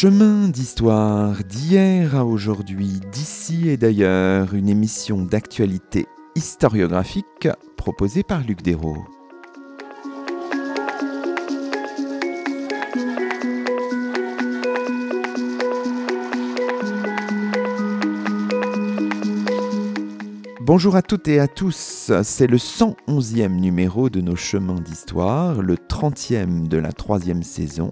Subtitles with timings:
[0.00, 6.06] Chemin d'histoire d'hier à aujourd'hui, d'ici et d'ailleurs, une émission d'actualité
[6.36, 9.04] historiographique proposée par Luc Dérault.
[20.60, 25.74] Bonjour à toutes et à tous, c'est le 111e numéro de nos chemins d'histoire, le
[25.74, 27.90] 30e de la troisième saison,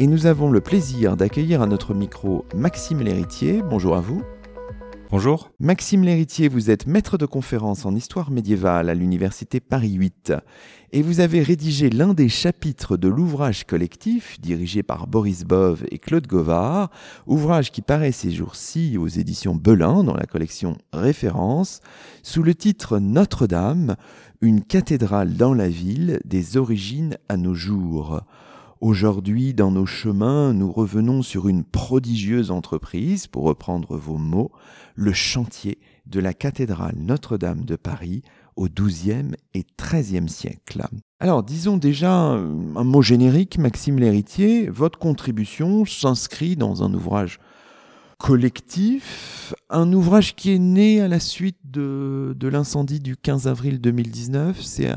[0.00, 3.60] et nous avons le plaisir d'accueillir à notre micro Maxime Lhéritier.
[3.62, 4.22] Bonjour à vous.
[5.10, 5.50] Bonjour.
[5.60, 10.32] Maxime Lhéritier, vous êtes maître de conférence en histoire médiévale à l'Université Paris 8
[10.92, 15.98] et vous avez rédigé l'un des chapitres de l'ouvrage collectif dirigé par Boris Bove et
[15.98, 16.90] Claude Govard,
[17.26, 21.80] ouvrage qui paraît ces jours-ci aux éditions Belin dans la collection Référence,
[22.22, 23.96] sous le titre Notre-Dame,
[24.40, 28.22] une cathédrale dans la ville des origines à nos jours.
[28.80, 34.52] Aujourd'hui, dans nos chemins, nous revenons sur une prodigieuse entreprise, pour reprendre vos mots,
[34.94, 38.22] le chantier de la cathédrale Notre-Dame de Paris
[38.56, 40.82] au XIIe et XIIIe siècle.
[41.18, 47.38] Alors, disons déjà un mot générique, Maxime Lhéritier, votre contribution s'inscrit dans un ouvrage
[48.16, 54.62] collectif, un ouvrage qui est né à la suite de, l'incendie du 15 avril 2019.
[54.62, 54.90] C'est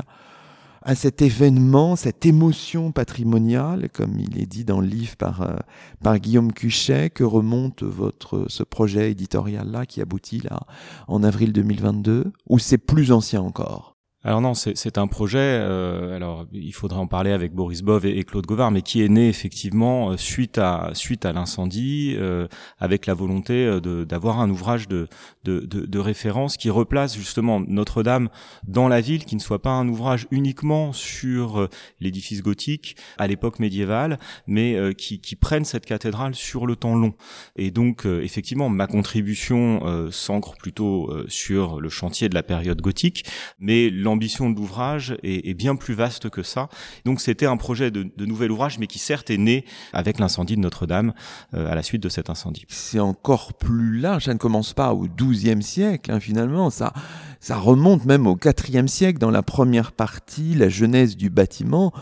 [0.84, 5.56] à cet événement, cette émotion patrimoniale, comme il est dit dans le livre par, euh,
[6.02, 10.60] par Guillaume Cuchet, que remonte votre, ce projet éditorial-là qui aboutit là
[11.08, 13.93] en avril 2022, ou c'est plus ancien encore?
[14.26, 15.38] Alors non, c'est un projet.
[15.38, 19.10] Euh, alors il faudrait en parler avec Boris Bov et, Claude Govard, mais qui est
[19.10, 24.88] né effectivement euh, suite à suite à l'incendie, euh, avec la volonté d'avoir un ouvrage
[24.88, 25.08] de,
[25.44, 28.30] de, de, de, référence qui replace justement Notre-Dame
[28.66, 31.68] dans la ville, qui ne soit pas un ouvrage uniquement sur
[32.00, 37.12] l'édifice gothique à l'époque médiévale, mais qui, qui prenne cette cathédrale sur le temps long.
[37.56, 43.24] Et donc effectivement, ma contribution s'ancre plutôt sur le chantier de la période gothique,
[43.58, 46.68] mais l'ambition de l'ouvrage est, bien plus vaste que ça.
[47.04, 50.60] Donc c'était un projet de, nouvel ouvrage, mais qui certes est né avec l'incendie de
[50.60, 51.14] Notre-Dame
[51.54, 52.64] euh, à la suite de cet incendie.
[52.68, 56.92] C'est encore plus large, ça ne commence pas au XIIe siècle hein, finalement, ça,
[57.40, 61.92] ça remonte même au IVe siècle dans la première partie, la genèse du bâtiment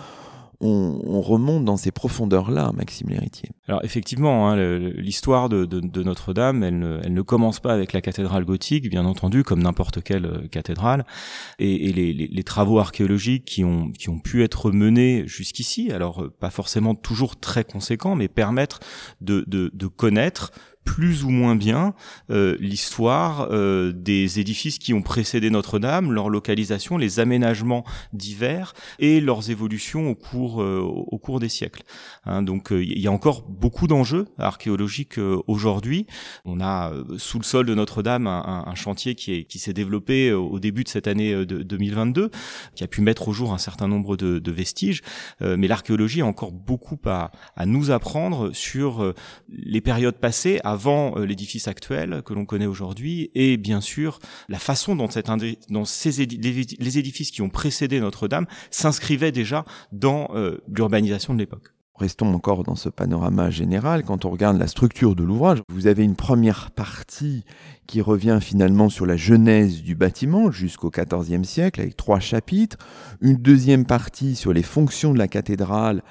[0.63, 3.51] on, remonte dans ces profondeurs-là, Maxime Lhéritier.
[3.69, 9.05] Alors effectivement, hein, l'histoire de, Notre-Dame, elle ne, commence pas avec la cathédrale gothique, bien
[9.05, 11.05] entendu, comme n'importe quelle euh, cathédrale,
[11.59, 16.51] et, les, travaux archéologiques qui ont, qui ont pu être menés jusqu'ici, alors euh, pas
[16.51, 18.81] forcément toujours très conséquents, mais permettre
[19.21, 20.53] de, de connaître
[20.85, 21.95] plus ou moins bien
[22.31, 29.21] euh, l'histoire euh, des édifices qui ont précédé Notre-Dame, leur localisation, les aménagements divers et
[29.21, 31.83] leurs évolutions au cours euh, au cours des siècles.
[32.25, 36.07] Hein, donc il y a encore beaucoup d'enjeux archéologiques aujourd'hui.
[36.45, 40.33] On a sous le sol de Notre-Dame un, un, chantier qui est qui s'est développé
[40.33, 42.31] au début de cette année de 2022,
[42.75, 45.03] qui a pu mettre au jour un certain nombre de, de vestiges,
[45.41, 49.15] mais l'archéologie a encore beaucoup à, à nous apprendre sur
[49.49, 54.19] les périodes passées avant euh, l'édifice actuel que l'on connaît aujourd'hui et bien sûr
[54.49, 55.09] la façon dont,
[55.85, 61.73] ces les édifices qui ont précédé Notre-Dame s'inscrivaient déjà dans euh, l'urbanisation de l'époque.
[61.95, 64.03] Restons encore dans ce panorama général.
[64.03, 67.45] Quand on regarde la structure de l'ouvrage, vous avez une première partie
[67.87, 72.79] qui revient finalement sur la genèse du bâtiment jusqu'au XIVe siècle avec trois chapitres.
[73.21, 76.03] Une deuxième partie sur les fonctions de la cathédrale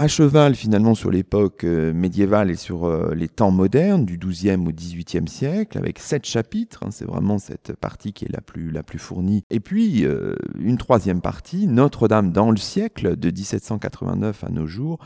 [0.00, 4.66] à cheval finalement sur l'époque euh, médiévale et sur euh, les temps modernes, du XIIe
[4.66, 6.80] au XVIIIe siècle, avec sept chapitres.
[6.82, 9.44] Hein, c'est vraiment cette partie qui est la plus, la plus fournie.
[9.50, 15.00] Et puis euh, une troisième partie, Notre-Dame dans le siècle, de 1789 à nos jours,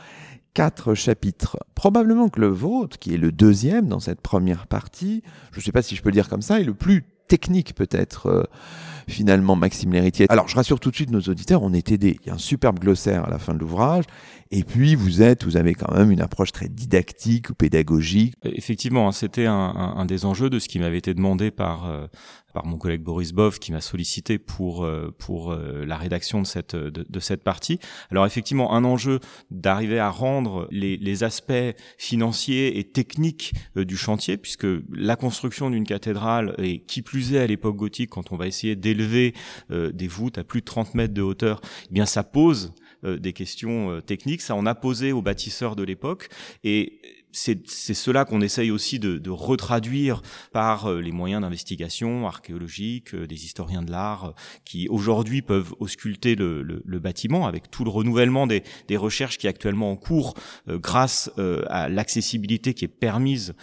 [0.54, 1.58] quatre chapitres.
[1.74, 5.72] Probablement que le vôtre, qui est le deuxième dans cette première partie, je ne sais
[5.72, 8.46] pas si je peux le dire comme ça, est le plus technique peut-être
[9.08, 10.26] finalement Maxime Lhéritier.
[10.28, 12.18] Alors je rassure tout de suite nos auditeurs, on est aidé.
[12.22, 14.04] Il y a un superbe glossaire à la fin de l'ouvrage.
[14.56, 18.34] Et puis vous êtes, vous avez quand même une approche très didactique ou pédagogique.
[18.44, 22.06] Effectivement, hein, c'était un, un, des enjeux de ce qui m'avait été demandé par euh,
[22.52, 26.46] par mon collègue Boris Bov qui m'a sollicité pour euh, pour euh, la rédaction de
[26.46, 27.80] cette de, de, cette partie.
[28.12, 29.18] Alors effectivement, un enjeu
[29.50, 35.84] d'arriver à rendre les, les aspects financiers et techniques du chantier, puisque la construction d'une
[35.84, 39.34] cathédrale et qui plus est à l'époque gothique, quand on va essayer d'élever
[39.70, 41.60] des voûtes à plus de 30 mètres de hauteur,
[41.90, 42.72] eh bien ça pose
[43.04, 44.40] des questions techniques.
[44.40, 46.28] Ça en a posé aux bâtisseurs de l'époque
[46.62, 47.00] et
[47.34, 50.22] c'est cela qu'on essaye aussi de, de retraduire
[50.52, 54.34] par les moyens d'investigation archéologique, des historiens de l'art
[54.64, 59.36] qui aujourd'hui peuvent ausculter le, le, le, bâtiment avec tout le renouvellement des, des recherches
[59.36, 60.34] qui est actuellement en cours
[60.68, 61.30] grâce
[61.68, 63.54] à l'accessibilité qui est permise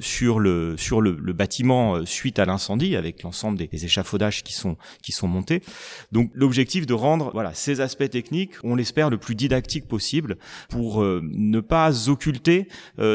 [0.00, 4.76] sur le sur le, le bâtiment suite à l'incendie avec l'ensemble des, échafaudages qui sont
[5.02, 5.62] qui sont montés.
[6.12, 10.38] Donc l'objectif de rendre voilà ces aspects techniques, on l'espère le plus didactique possible
[10.70, 12.68] pour ne pas occulter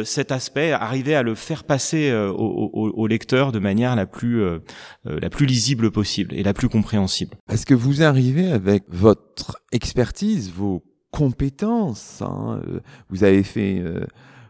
[0.04, 4.42] cet aspect, arriver à le faire passer euh, au, au, lecteur de manière la plus
[4.42, 4.60] euh,
[5.08, 7.36] euh, la plus lisible possible et la plus compréhensible.
[7.50, 12.62] Est-ce que vous arrivez avec votre expertise, vos compétences hein,
[13.10, 13.84] Vous avez fait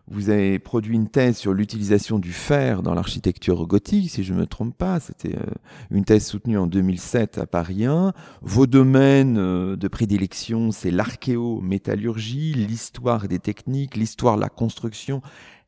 [0.10, 4.40] vous avez produit une thèse sur l'utilisation du fer dans l'architecture gothique, si je ne
[4.40, 5.00] me trompe pas.
[5.00, 5.54] C'était euh,
[5.92, 8.12] une thèse soutenue en 2007 à Paris 1.
[8.42, 15.22] Vos domaines euh, de prédilection, c'est l'archéométallurgie, l'histoire des techniques, l'histoire de la construction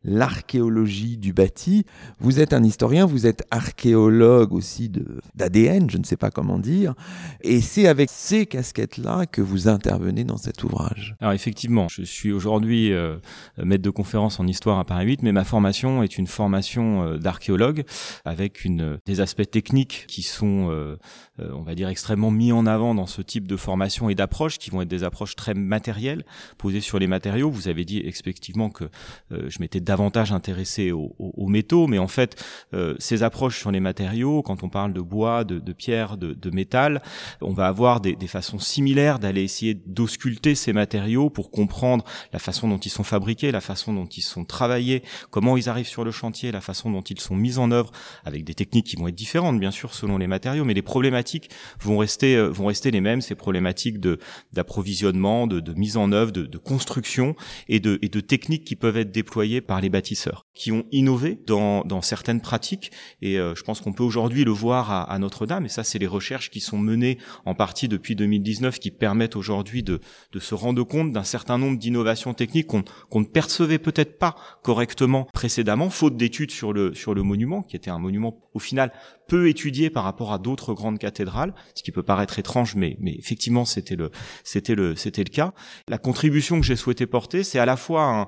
[0.06, 1.86] l'archéologie du bâti.
[2.20, 4.92] Vous êtes un historien, vous êtes archéologue aussi
[5.36, 6.94] d'ADN, je ne sais pas comment dire.
[7.42, 11.16] Et c'est avec ces casquettes-là que vous intervenez dans cet ouvrage.
[11.20, 13.18] Alors effectivement, je suis aujourd'hui euh,
[13.58, 17.18] maître de conférence en histoire à Paris 8, mais ma formation est une formation euh,
[17.18, 17.84] d'archéologue
[18.24, 20.98] avec une, des aspects techniques qui sont, euh,
[21.40, 24.70] on va dire, extrêmement mis en avant dans ce type de formation et d'approche, qui
[24.70, 26.26] vont être des approches très matérielles,
[26.58, 27.50] posées sur les matériaux.
[27.50, 28.86] Vous avez dit effectivement que
[29.32, 32.44] je m'étais davantage intéressé aux, aux, métaux, mais en fait,
[32.74, 36.34] euh, ces approches sur les matériaux, quand on parle de bois, de, de pierre, de,
[36.34, 37.02] de, métal,
[37.40, 42.04] on va avoir des, des façons similaires d'aller essayer d'ausculter ces matériaux pour comprendre
[42.34, 45.88] la façon dont ils sont fabriqués, la façon dont ils sont travaillés, comment ils arrivent
[45.88, 47.94] sur le chantier, la façon dont ils sont mis en œuvre,
[48.26, 51.50] avec des techniques qui vont être différentes, bien sûr, selon les matériaux, mais les problématiques
[51.80, 54.20] vont rester euh, vont rester les mêmes, ces problématiques de
[54.52, 57.34] d'approvisionnement, de, de, mise en œuvre, de, de construction
[57.70, 61.40] et de, et de techniques qui peuvent être déployées par les bâtisseurs qui ont innové
[61.46, 62.92] dans, dans certaines pratiques.
[63.22, 65.66] Et euh, je pense qu'on peut aujourd'hui le voir à, à Notre-Dame.
[65.66, 69.84] Et ça c'est les recherches qui sont menées en partie depuis 2019 qui permettent aujourd'hui
[69.84, 70.00] de,
[70.32, 74.36] de se rendre compte d'un certain nombre d'innovations techniques qu'on qu'on ne percevait peut-être pas
[74.64, 78.92] correctement précédemment faute d'études sur le sur le monument qui était un monument au final
[79.28, 83.14] peu étudié par rapport à d'autres grandes cathédrales, ce qui peut paraître étrange, mais, mais
[83.14, 84.12] effectivement c'était le,
[84.44, 85.54] c'était le, c'était le cas.
[85.88, 88.28] La contribution que j'ai souhaité porter, c'est à la fois un,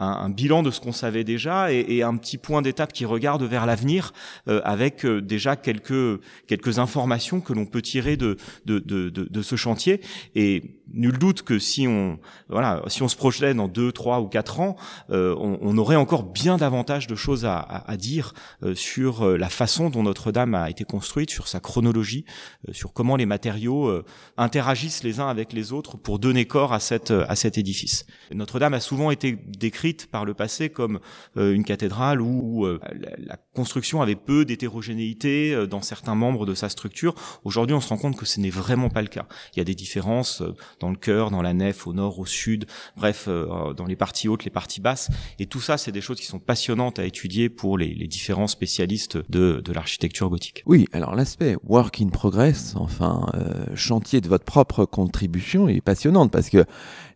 [0.00, 3.42] un, bilan de ce qu'on savait déjà et, et, un petit point d'étape qui regarde
[3.42, 4.12] vers l'avenir
[4.48, 9.42] euh, avec euh, déjà quelques quelques informations que l'on peut tirer de de, de, de
[9.42, 10.00] ce chantier
[10.34, 14.26] et nul doute que si on voilà si on se projetait dans deux trois ou
[14.26, 14.76] quatre ans
[15.10, 18.32] euh, on, on, aurait encore bien davantage de choses à, à, à dire
[18.74, 22.24] sur la façon dont Notre-Dame a été construite sur sa chronologie
[22.70, 24.02] sur comment les matériaux
[24.36, 28.74] interagissent les uns avec les autres pour donner corps à cette à cet édifice Notre-Dame
[28.74, 31.00] a souvent été décrite par le passé comme
[31.36, 32.78] euh, une cathédrale où, euh,
[33.18, 37.14] la, construction avait peu d'hétérogénéité euh, dans certains membres de sa structure.
[37.44, 39.26] Aujourd'hui, on se rend compte que ce n'est vraiment pas le cas.
[39.54, 40.42] Il y a des différences
[40.78, 42.66] dans le chœur, dans la nef, au nord, au sud,
[42.96, 45.08] bref, dans les parties hautes, les parties basses.
[45.38, 48.46] Et tout ça, c'est des choses qui sont passionnantes à étudier pour les, les différents
[48.46, 50.62] spécialistes de, de l'architecture gothique.
[50.66, 53.26] Oui, alors l'aspect work in progress, enfin
[53.74, 56.64] chantier de votre propre contribution, est passionnante parce que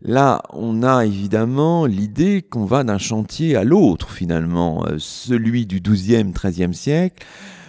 [0.02, 5.66] là, on a évidemment l'idée qu'on on va d'un chantier à l'autre finalement, euh, celui
[5.66, 7.26] du XIIe, XIIIe siècle,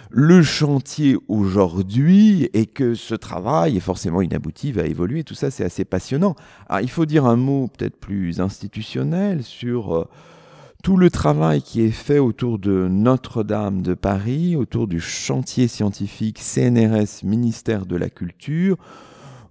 [0.08, 5.66] le chantier aujourd'hui et que ce travail est forcément inabouti, va évoluer, tout ça c'est
[5.66, 6.34] assez passionnant.
[6.70, 10.08] Alors, il faut dire un mot peut-être plus institutionnel sur euh,
[10.86, 16.38] tout le travail qui est fait autour de Notre-Dame de Paris, autour du chantier scientifique
[16.38, 18.76] CNRS Ministère de la Culture,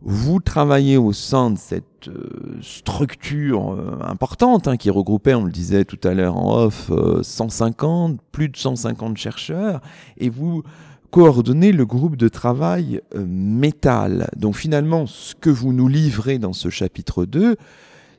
[0.02, 5.52] vous travaillez au sein de cette euh, structure euh, importante hein, qui regroupait, on le
[5.52, 6.90] disait tout à l'heure en off,
[7.22, 9.82] 150, euh, plus de 150 chercheurs,
[10.18, 10.64] et vous
[11.12, 14.30] coordonnez le groupe de travail métal.
[14.38, 17.58] Donc finalement, ce que vous nous livrez dans ce chapitre 2,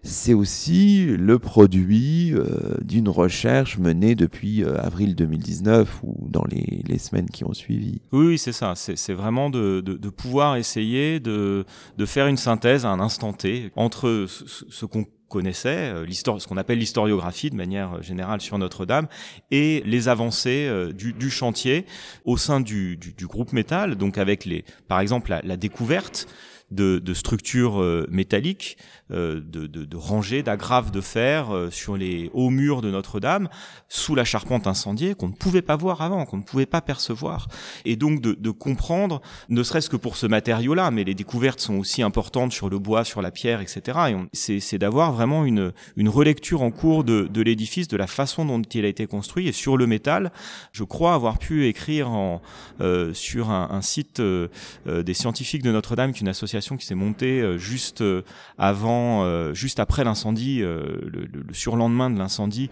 [0.03, 6.99] c'est aussi le produit euh, d'une recherche menée depuis euh, avril 2019 ou dans les,
[6.99, 8.01] semaines qui ont suivi.
[8.13, 8.75] Oui, c'est ça.
[8.75, 11.65] C'est vraiment de, pouvoir essayer de,
[12.07, 16.79] faire une synthèse à un instant T entre ce, qu'on connaissait, euh, ce qu'on appelle
[16.79, 19.09] l'historiographie de manière générale sur Notre-Dame,
[19.51, 21.85] et les avancées du, chantier
[22.25, 26.27] au sein du, groupe métal, donc avec les, par exemple la découverte
[26.71, 28.79] de, de structures métalliques,
[29.11, 33.49] de, de, de rangées, d'agrafes de fer sur les hauts murs de Notre-Dame,
[33.89, 37.49] sous la charpente incendiée, qu'on ne pouvait pas voir avant, qu'on ne pouvait pas percevoir.
[37.85, 41.77] Et donc de, de comprendre, ne serait-ce que pour ce matériau-là, mais les découvertes sont
[41.77, 44.17] aussi importantes sur le bois, sur la pierre, etc.
[44.33, 48.45] Et c'est d'avoir vraiment une, une relecture en cours de, de l'édifice, de la façon
[48.45, 49.49] dont il a été construit.
[49.49, 50.33] Et sur le métal,
[50.73, 52.43] je crois avoir pu écrire en,
[52.81, 54.49] euh, sur un, un site euh,
[54.87, 56.29] euh des scientifiques de Notre-Dame, qui est une
[56.77, 58.23] qui s'est montée euh, juste euh,
[58.59, 62.71] avant, juste après l'incendie, le, le, le, surlendemain de l'incendie,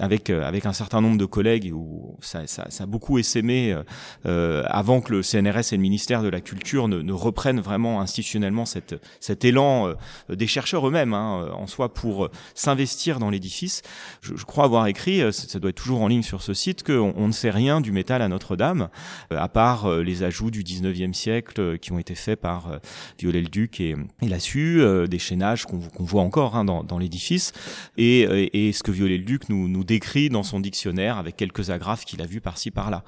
[0.00, 2.42] avec avec un certain nombre de collègues où ça,
[2.80, 3.76] a beaucoup essaimé
[4.24, 8.64] avant que le CNRS et le ministère de la Culture ne, ne reprennent vraiment institutionnellement
[8.64, 9.94] cette, cet élan
[10.28, 13.82] des chercheurs eux-mêmes hein, en soi pour s'investir dans l'édifice.
[14.22, 17.28] Je, crois avoir écrit, ça doit être toujours en ligne sur ce site, qu'on on
[17.28, 18.88] ne sait rien du métal à Notre-Dame,
[19.32, 22.80] euh, à part euh, les ajouts du 19e siècle euh, qui ont été faits par
[23.18, 27.52] Viollet-le-Duc et, et Lassu, des chaînages qu'on voit encore hein, dans, dans l'édifice,
[27.96, 28.22] et,
[28.52, 32.26] et, ce que Viollet-le-Duc nous, nous décrit dans son dictionnaire avec quelques agrafes qu'il a
[32.26, 33.04] vues par-ci par-là.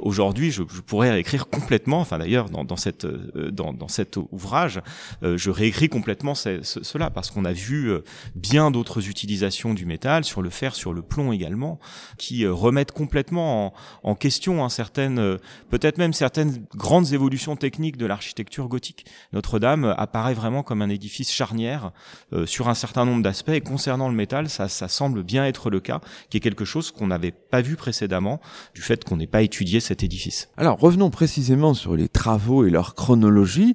[0.00, 4.80] Aujourd'hui, je, je, pourrais réécrire complètement, enfin d'ailleurs dans, dans, cette, dans, dans cet ouvrage,
[5.22, 7.92] je réécris complètement ce, ce, cela parce qu'on a vu
[8.34, 11.78] bien d'autres utilisations du métal, sur le fer, sur le plomb également,
[12.18, 15.38] qui remettent complètement en, en question hein, certaines, euh,
[15.70, 19.06] peut-être même certaines grandes évolutions techniques de l'architecture gothique.
[19.32, 21.92] Notre-Dame apparaît vraiment comme un édifice charnière
[22.32, 23.50] euh, sur un certain nombre d'aspects.
[23.50, 26.90] Et concernant le métal, ça, ça semble bien être le cas, qui est quelque chose
[26.90, 28.40] qu'on n'avait pas vu précédemment,
[28.74, 30.48] du fait qu'on n'ait pas étudié cet édifice.
[30.56, 33.74] Alors revenons précisément sur les travaux et leur chronologie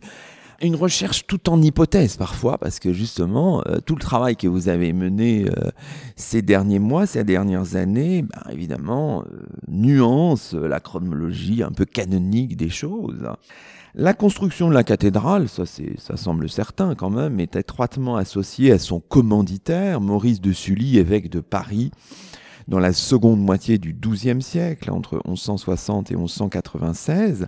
[0.61, 4.69] une recherche tout en hypothèse parfois, parce que justement, euh, tout le travail que vous
[4.69, 5.69] avez mené euh,
[6.15, 12.57] ces derniers mois, ces dernières années, ben, évidemment, euh, nuance la chronologie un peu canonique
[12.57, 13.27] des choses.
[13.93, 18.79] La construction de la cathédrale, ça, ça semble certain quand même, est étroitement associée à
[18.79, 21.91] son commanditaire, Maurice de Sully, évêque de Paris,
[22.69, 27.47] dans la seconde moitié du XIIe siècle, entre 1160 et 1196.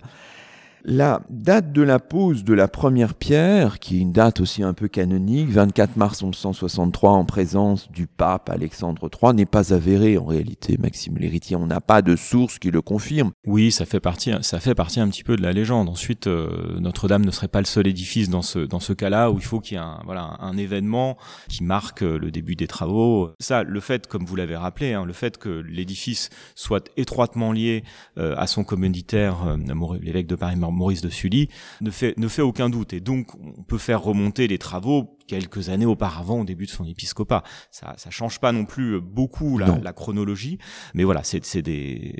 [0.86, 4.74] La date de la pose de la première pierre, qui est une date aussi un
[4.74, 10.26] peu canonique, 24 mars 1163 en présence du pape Alexandre III, n'est pas avérée en
[10.26, 11.56] réalité, Maxime Léritier.
[11.56, 13.32] On n'a pas de source qui le confirme.
[13.46, 15.88] Oui, ça fait partie, ça fait partie un petit peu de la légende.
[15.88, 19.38] Ensuite, euh, Notre-Dame ne serait pas le seul édifice dans ce dans ce cas-là où
[19.38, 21.16] il faut qu'il y ait un voilà un événement
[21.48, 23.30] qui marque euh, le début des travaux.
[23.40, 27.84] Ça, le fait, comme vous l'avez rappelé, hein, le fait que l'édifice soit étroitement lié
[28.18, 29.56] euh, à son commanditaire,
[30.02, 31.48] l'évêque de Paris Maurice de Sully,
[31.80, 32.92] ne fait, ne fait aucun doute.
[32.92, 36.84] Et donc, on peut faire remonter les travaux quelques années auparavant, au début de son
[36.84, 37.42] épiscopat.
[37.70, 40.58] Ça, ça change pas non plus beaucoup la, la chronologie,
[40.92, 42.14] mais voilà, c'est, des,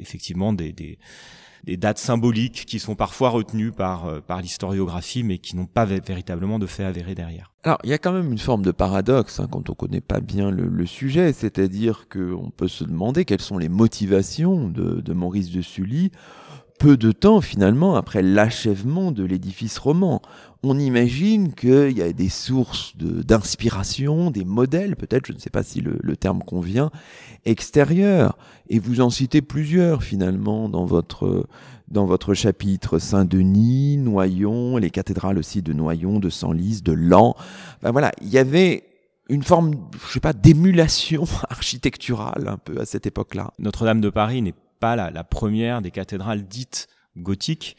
[0.00, 0.98] effectivement des, des
[1.64, 5.84] des dates symboliques qui sont parfois retenues par, euh, par l'historiographie, mais qui n'ont pas
[5.84, 7.52] véritablement de fait avéré derrière.
[7.64, 10.20] Alors, il y a quand même une forme de paradoxe hein, quand on connaît pas
[10.20, 15.12] bien le, le sujet, c'est-à-dire qu'on peut se demander quelles sont les motivations de, de
[15.12, 16.10] Maurice de Sully
[16.80, 20.22] peu de temps finalement après l'achèvement de l'édifice roman.
[20.62, 25.62] On imagine qu'il y a des sources d'inspiration, des modèles, peut-être, je ne sais pas
[25.62, 26.90] si le, le, terme convient,
[27.44, 28.38] extérieurs.
[28.70, 31.46] Et vous en citez plusieurs finalement dans votre,
[31.88, 37.36] dans votre chapitre Saint-Denis, Noyon, les cathédrales aussi de Noyon, de Senlis, de Lan.
[37.82, 38.84] Ben voilà, il y avait
[39.28, 39.74] une forme,
[40.06, 43.52] je sais pas, d'émulation architecturale un peu à cette époque-là.
[43.58, 47.76] Notre-Dame de Paris n'est pas la, première des cathédrales dites gothiques.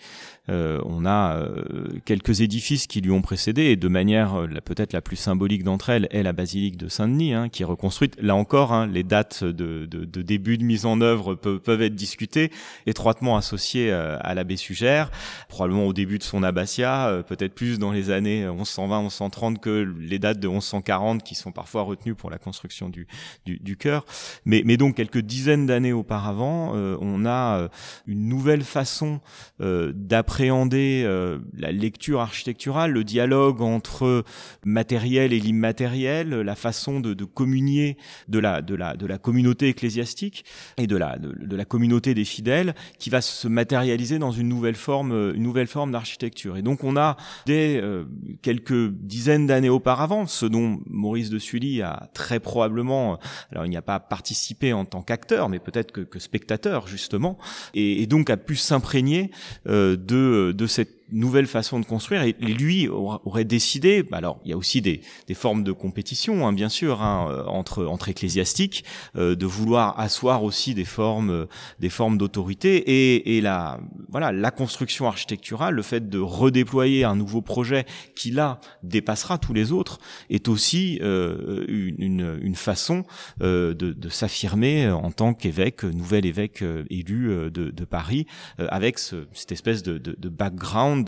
[0.51, 4.91] Euh, on a euh, quelques édifices qui lui ont précédé et de manière euh, peut-être
[4.91, 8.17] la plus symbolique d'entre elles est la basilique de Saint-Denis hein, qui est reconstruite.
[8.22, 11.81] Là encore, hein, les dates de, de, de, début de mise en œuvre peuvent, peuvent
[11.81, 12.51] être discutées,
[12.86, 15.10] étroitement associées euh, à l'abbé Sugère,
[15.48, 20.20] probablement au début de son abbatiat, euh, peut-être plus dans les années 1120-1130 que les
[20.20, 23.08] dates de 1140 qui sont parfois retenues pour la construction du,
[23.46, 24.05] du, du chœur.
[24.43, 27.70] Mais, mais donc quelques dizaines d'années auparavant, on a
[28.08, 29.22] une nouvelle façon
[29.60, 34.24] d'appréhender appréhender euh, la lecture architecturale, le dialogue entre
[34.65, 37.95] matériel et l'immatériel, la façon de, de, communier
[38.27, 40.43] de la, de, la, de la communauté ecclésiastique
[40.77, 44.50] et de la, de, de, la communauté des fidèles qui va se matérialiser dans une
[44.50, 46.57] nouvelle forme, une nouvelle forme d'architecture.
[46.57, 48.05] Et donc on a dès euh,
[48.41, 53.19] quelques dizaines d'années auparavant, ce dont Maurice de Sully a très probablement,
[53.51, 57.38] alors il n'y a pas participé en tant qu'acteur, mais peut-être que, que, spectateur justement,
[57.75, 59.29] et, et, donc a pu s'imprégner
[59.67, 64.03] euh, de de, cette nouvelle façon de construire et lui aurait décidé.
[64.03, 67.27] Bah alors, il y a aussi des, des formes de compétition, hein, bien sûr, hein,
[67.30, 68.84] euh, entre entre ecclésiastiques,
[69.15, 71.48] euh, de vouloir asseoir aussi des formes
[71.80, 77.15] des formes d'autorité et, et la voilà la construction architecturale, le fait de redéployer un
[77.15, 80.00] nouveau projet qui là dépassera tous les autres,
[80.30, 83.03] est aussi euh, une, une, façon
[83.39, 88.27] de, de s'affirmer en tant qu'évêque, nouvel évêque élu de, de Paris,
[88.58, 91.00] avec ce, cette espèce de, de, de background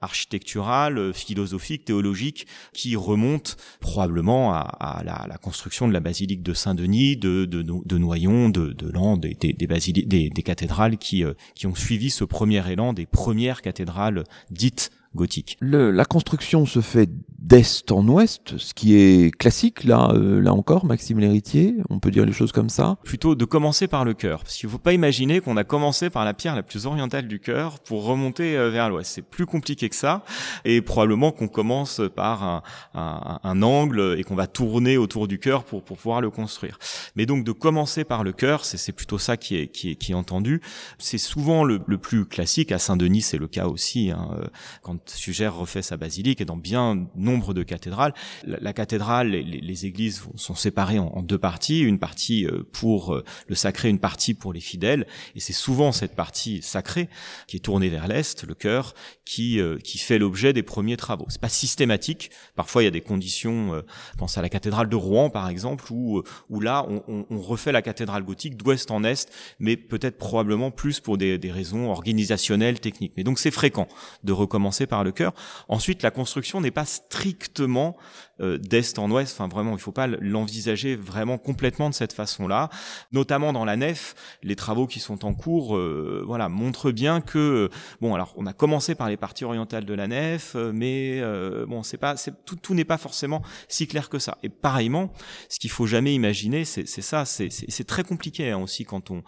[0.00, 7.44] architectural, philosophique, théologique, qui remonte probablement à, la, construction de la basilique de Saint-Denis, de,
[7.44, 12.92] de, Noyon, de, de des, des, cathédrales qui, euh, qui ont suivi ce premier élan
[12.92, 15.56] des premières cathédrales dites gothiques.
[15.60, 20.84] La construction se fait d'est en ouest, ce qui est classique là, euh, là encore,
[20.84, 22.96] Maxime Lhéritier, on peut dire les choses comme ça.
[23.04, 26.24] Plutôt de commencer par le cœur, parce qu'il faut pas imaginer qu'on a commencé par
[26.24, 29.12] la pierre la plus orientale du cœur pour remonter euh, vers l'ouest.
[29.14, 30.24] C'est plus compliqué que ça,
[30.64, 32.62] et probablement qu'on commence par un,
[32.94, 36.78] un, un angle et qu'on va tourner autour du cœur pour, pour pouvoir le construire.
[37.14, 40.12] Mais donc de commencer par le cœur, c'est plutôt ça qui est, qui est, qui
[40.12, 40.60] est entendu.
[40.98, 42.72] C'est souvent le, le, plus classique.
[42.72, 44.10] À Saint-Denis, c'est le cas aussi.
[44.10, 44.46] Hein, euh,
[44.82, 48.14] quand Sugère refait sa basilique et dans bien nombre de cathédrales.
[48.44, 53.54] La, cathédrale, les, églises sont séparées en, deux parties, une partie euh, pour euh, le
[53.54, 55.06] sacré, une partie pour les fidèles,
[55.36, 57.08] et c'est souvent cette partie sacrée
[57.46, 58.94] qui est tournée vers l'est, le cœur,
[59.24, 61.26] qui euh, qui fait l'objet des premiers travaux.
[61.28, 62.30] C'est pas systématique.
[62.56, 63.74] Parfois, il y a des conditions.
[64.12, 67.82] je pense à la cathédrale de Rouen, par exemple, où où là, on, refait la
[67.82, 73.12] cathédrale gothique d'ouest en est, mais peut-être probablement plus pour des, raisons organisationnelles, techniques.
[73.16, 73.88] Mais donc, c'est fréquent
[74.24, 75.32] de recommencer par le cœur.
[75.68, 76.84] Ensuite, la construction n'est pas
[77.18, 77.96] strictement
[78.40, 79.34] d'est en ouest.
[79.34, 82.70] Enfin, vraiment, il ne faut pas l'envisager vraiment complètement de cette façon-là.
[83.12, 87.70] Notamment dans la nef, les travaux qui sont en cours, euh, voilà, montrent bien que
[88.00, 91.20] bon, alors on a commencé par les parties orientales de la nef, euh, mais
[91.66, 92.14] bon, c'est pas,
[92.44, 94.38] tout, tout n'est pas forcément si clair que ça.
[94.42, 95.12] Et pareillement,
[95.48, 99.22] ce qu'il faut jamais imaginer, c'est ça, c'est très compliqué hein, aussi quand on,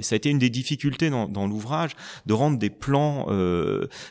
[0.00, 1.92] ça a été une des difficultés dans, dans l'ouvrage
[2.26, 3.26] de rendre des plans.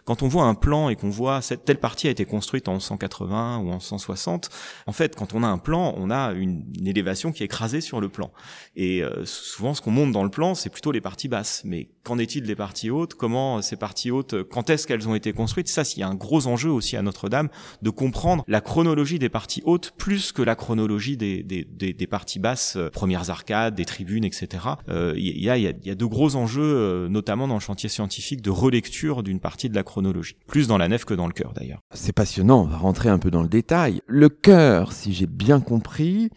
[0.06, 2.79] quand on voit un plan et qu'on voit cette telle partie a été construite en
[2.79, 7.31] 180 ou en 160 en fait, quand on a un plan, on a une, élévation
[7.31, 8.31] qui est écrasée sur le plan.
[8.75, 11.62] Et euh, souvent, ce qu'on monte dans le plan, c'est plutôt les parties basses.
[11.65, 13.15] Mais qu'en est-il des parties hautes?
[13.15, 15.67] Comment ces parties hautes, quand est-ce qu'elles ont été construites?
[15.67, 17.50] Ça, il y a un gros enjeu aussi à Notre-Dame
[17.81, 22.39] de comprendre la chronologie des parties hautes plus que la chronologie des, des, des, parties
[22.39, 24.48] basses, euh, premières arcades, des tribunes, etc.
[24.89, 27.90] Euh, il y, a, y, a, y a de gros enjeux, notamment dans le chantier
[27.90, 30.37] scientifique, de relecture d'une partie de la chronologie.
[30.48, 31.81] Plus dans la nef que dans le cœur, d'ailleurs.
[31.94, 34.01] C'est passionnant, on va rentrer un peu dans le détail.
[34.25, 36.30] Cœur, si j'ai bien compris,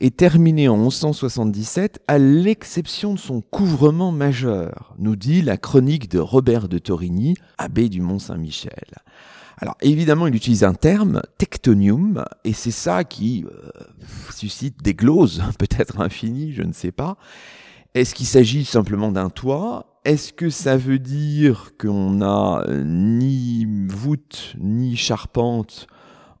[0.00, 6.18] est terminé en 1177 à l'exception de son couvrement majeur, nous dit la chronique de
[6.18, 8.84] Robert de Torigny, abbé du Mont-Saint-Michel.
[9.58, 13.70] Alors évidemment, il utilise un terme, tectonium, et c'est ça qui euh,
[14.34, 17.16] suscite des gloses, peut-être infinies, je ne sais pas.
[17.94, 20.00] Est-ce qu'il s'agit simplement d'un toit?
[20.04, 25.86] Est-ce que ça veut dire qu'on n'a ni voûte ni charpente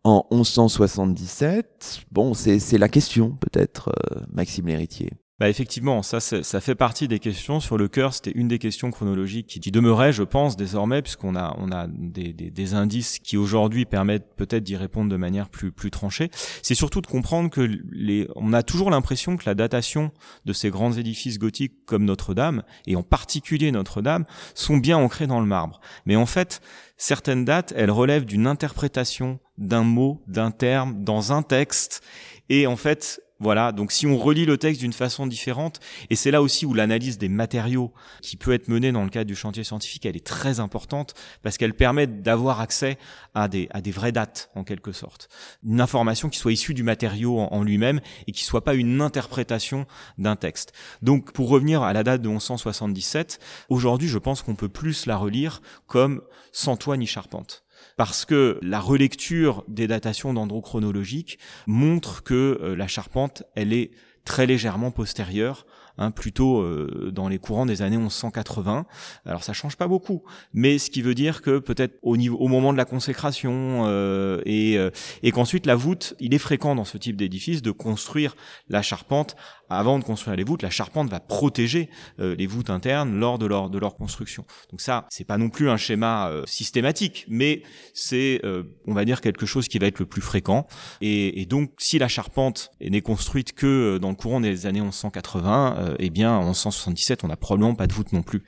[0.04, 5.10] en 1177 Bon, c'est la question peut-être, euh, Maxime Lhéritier.
[5.42, 7.58] Bah effectivement, ça, ça fait partie des questions.
[7.58, 11.34] Sur le cœur, c'était une des questions chronologiques qui, qui demeurait, je pense, désormais, puisqu'on
[11.34, 15.48] a, on a des, des, des indices qui aujourd'hui permettent peut-être d'y répondre de manière
[15.48, 16.30] plus, plus tranchée.
[16.62, 17.60] C'est surtout de comprendre que
[17.90, 20.12] les, on a toujours l'impression que la datation
[20.44, 25.40] de ces grands édifices gothiques comme Notre-Dame, et en particulier Notre-Dame, sont bien ancrés dans
[25.40, 25.80] le marbre.
[26.06, 26.60] Mais en fait,
[27.02, 32.00] certaines dates, elles relèvent d'une interprétation d'un mot, d'un terme, dans un texte,
[32.48, 36.30] et en fait, voilà, donc si on relit le texte d'une façon différente, et c'est
[36.30, 39.64] là aussi où l'analyse des matériaux qui peut être menée dans le cadre du chantier
[39.64, 42.98] scientifique, elle est très importante parce qu'elle permet d'avoir accès
[43.34, 45.28] à des, vraies dates en quelque sorte.
[45.64, 49.86] Une information qui soit issue du matériau en, lui-même et qui soit pas une interprétation
[50.18, 50.72] d'un texte.
[51.02, 55.16] Donc pour revenir à la date de 1177, aujourd'hui je pense qu'on peut plus la
[55.16, 57.64] relire comme sans toit ni charpente
[57.96, 63.90] parce que la relecture des datations dendrochronologiques montre que euh, la charpente, elle est
[64.24, 65.66] très légèrement postérieure
[65.98, 68.86] Hein, plutôt euh, dans les courants des années 1180.
[69.26, 70.22] Alors ça change pas beaucoup,
[70.54, 74.40] mais ce qui veut dire que peut-être au niveau, au moment de la consécration euh,
[74.46, 74.90] et, euh,
[75.22, 78.36] et qu'ensuite la voûte, il est fréquent dans ce type d'édifice de construire
[78.70, 79.36] la charpente
[79.78, 80.62] avant de construire les voûtes.
[80.62, 84.44] La charpente va protéger les voûtes internes lors de leur de leur construction.
[84.70, 87.62] Donc ça, c'est pas non plus un schéma systématique, mais
[87.94, 88.40] c'est
[88.86, 90.66] on va dire quelque chose qui va être le plus fréquent.
[91.00, 95.76] Et, et donc si la charpente n'est construite que dans le courant des années 1180
[95.78, 98.42] euh, eh bien en 1177 on n'a probablement pas de voûte non plus.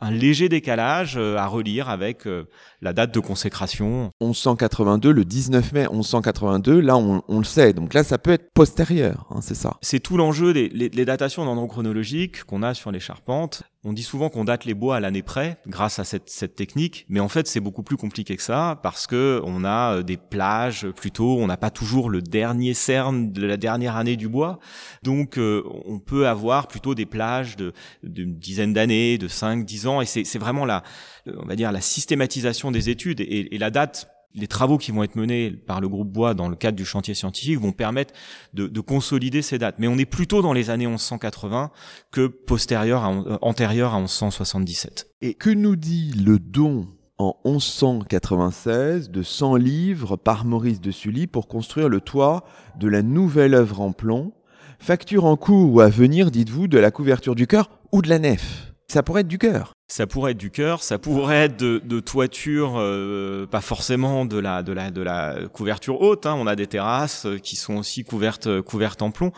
[0.00, 2.44] Un léger décalage euh, à relire avec euh,
[2.80, 4.10] la date de consécration.
[4.20, 9.26] 1182, le 19 mai 1182, là on, le sait, donc là ça peut être postérieur,
[9.30, 9.76] hein, c'est ça.
[9.80, 13.62] C'est tout l'enjeu des les, datations d'ordre chronologique qu'on a sur les charpentes.
[13.84, 17.04] On dit souvent qu'on date les bois à l'année près grâce à cette, cette technique,
[17.08, 20.16] mais en fait c'est beaucoup plus compliqué que ça parce que on a euh, des
[20.16, 24.58] plages plutôt, on n'a pas toujours le dernier cerne de la dernière année du bois,
[25.02, 30.00] donc on peut avoir plutôt des plages de d'une dizaine d'années, de 5, 10 ans,
[30.00, 30.82] et c'est vraiment la,
[31.26, 35.16] on va dire la systématisation des études et, la date les travaux qui vont être
[35.16, 38.12] menés par le groupe Bois dans le cadre du chantier scientifique vont permettre
[38.52, 39.76] de, consolider ces dates.
[39.78, 41.70] Mais on est plutôt dans les années 1180
[42.10, 45.10] que postérieur à, euh, antérieur à 1177.
[45.22, 51.26] Et que nous dit le don en 1196 de 100 livres par Maurice de Sully
[51.26, 52.44] pour construire le toit
[52.78, 54.32] de la nouvelle œuvre en plomb?
[54.80, 58.18] Facture en cours ou à venir, dites-vous, de la couverture du cœur ou de la
[58.18, 58.73] nef?
[58.88, 59.72] Ça pourrait être du cœur.
[59.86, 64.62] Ça pourrait être du cœur, ça pourrait être de, toiture, euh, pas forcément de la
[64.62, 66.26] de la de la couverture haute.
[66.26, 66.34] Hein.
[66.38, 69.30] On a des terrasses euh, qui sont aussi couvertes euh, couvertes en plomb.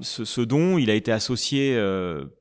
[0.00, 1.76] Ce, don, il a été associé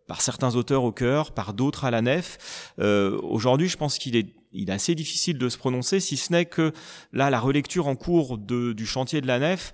[0.07, 2.37] par certains auteurs au cœur, par d'autres à la nef.
[2.77, 6.45] Aujourd'hui, je pense qu'il est il est assez difficile de se prononcer, si ce n'est
[6.45, 6.71] que
[7.13, 9.73] là, la relecture en cours de, du chantier de la nef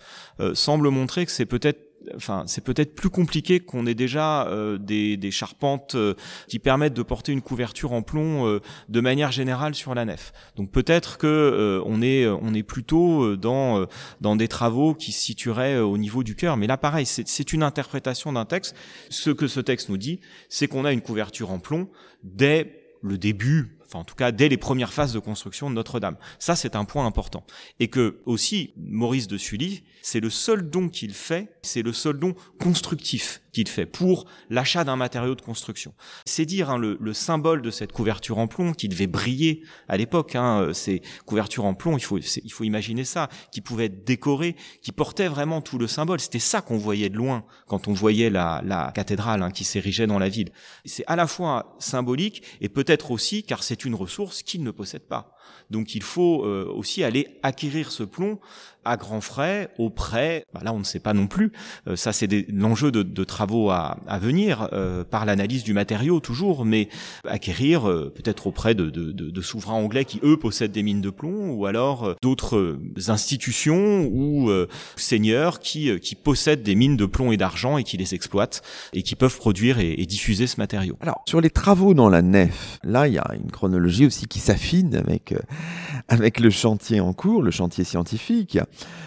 [0.53, 5.17] semble montrer que c'est peut-être enfin, c'est peut-être plus compliqué qu'on ait déjà euh, des,
[5.17, 6.13] des, charpentes euh,
[6.47, 10.33] qui permettent de porter une couverture en plomb euh, de manière générale sur la nef.
[10.55, 13.85] Donc peut-être que on est on est plutôt dans
[14.21, 16.57] dans des travaux qui se situeraient au niveau du cœur.
[16.57, 18.75] Mais là, pareil, c'est une interprétation d'un texte.
[19.09, 21.89] Ce que ce texte nous dit, c'est qu'on a une couverture en plomb
[22.23, 26.17] dès le début en tout cas dès les premières phases de construction de Notre-Dame.
[26.39, 27.45] Ça, c'est un point important.
[27.79, 32.19] Et que aussi, Maurice de Sully, c'est le seul don qu'il fait, c'est le seul
[32.19, 35.93] don constructif qu'il fait pour l'achat d'un matériau de construction.
[36.25, 40.35] C'est dire hein, le, symbole de cette couverture en plomb qui devait briller à l'époque.
[40.35, 44.57] Hein, ces couvertures en plomb, il faut, il faut imaginer ça, qui pouvaient être décorées,
[44.81, 46.19] qui portaient vraiment tout le symbole.
[46.19, 50.07] C'était ça qu'on voyait de loin quand on voyait la, la cathédrale hein, qui s'érigeait
[50.07, 50.51] dans la ville.
[50.83, 55.07] C'est à la fois symbolique et peut-être aussi car c'est une ressource qu'il ne possède
[55.07, 55.32] pas.
[55.73, 58.39] Donc il faut euh, aussi aller acquérir ce plomb
[58.85, 60.43] à grands frais, au prêt.
[60.53, 61.53] Bah là, on ne sait pas non plus.
[61.87, 66.19] Euh, ça, c'est l'enjeu de, de, travaux à, à venir euh, par l'analyse du matériau
[66.19, 66.89] toujours, mais
[67.25, 71.51] acquérir peut-être auprès de, de, de, souverains anglais qui eux possèdent des mines de plomb,
[71.51, 72.77] ou alors d'autres
[73.07, 74.51] institutions ou
[74.95, 78.61] seigneurs qui qui possèdent des mines de plomb et d'argent et qui les exploitent
[78.93, 80.97] et qui peuvent produire et, et diffuser ce matériau.
[81.01, 84.39] Alors sur les travaux dans la nef, là, il y a une chronologie aussi qui
[84.39, 85.32] s'affine avec
[86.07, 88.59] avec le chantier en cours, le chantier scientifique.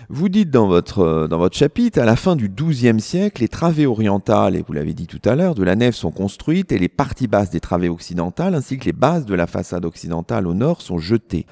[0.09, 3.87] Vous dites dans votre, dans votre chapitre, à la fin du XIIe siècle, les travées
[3.87, 6.89] orientales, et vous l'avez dit tout à l'heure, de la nef sont construites et les
[6.89, 10.83] parties basses des travées occidentales ainsi que les bases de la façade occidentale au nord
[10.83, 11.47] sont jetées.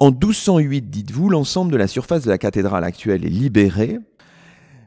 [0.00, 3.98] En 1208, dites-vous, l'ensemble de la surface de la cathédrale actuelle est libérée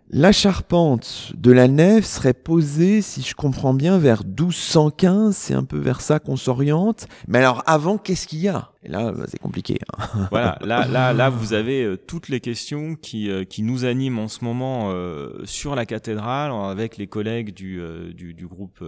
[0.09, 5.65] la charpente de la nef serait posée, si je comprends bien, vers 1215, c'est un
[5.65, 7.07] peu vers ça qu'on s'oriente.
[7.27, 8.71] Mais alors avant, qu'est-ce qu'il y a?
[8.83, 9.79] Et là, bah, c'est compliqué.
[9.97, 10.27] Hein.
[10.31, 14.19] Voilà, là, là, là, vous avez euh, toutes les questions qui, euh, qui nous animent
[14.19, 17.81] en ce moment euh, sur la cathédrale, avec les collègues du,
[18.13, 18.83] du, du, groupe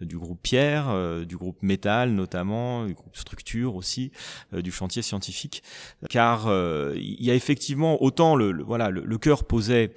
[0.00, 0.94] du groupe Pierre,
[1.26, 4.12] du groupe Métal notamment, du groupe Structure aussi,
[4.52, 5.62] du chantier scientifique,
[6.08, 6.48] car
[6.94, 9.92] il y a effectivement autant le, voilà le, le cœur posait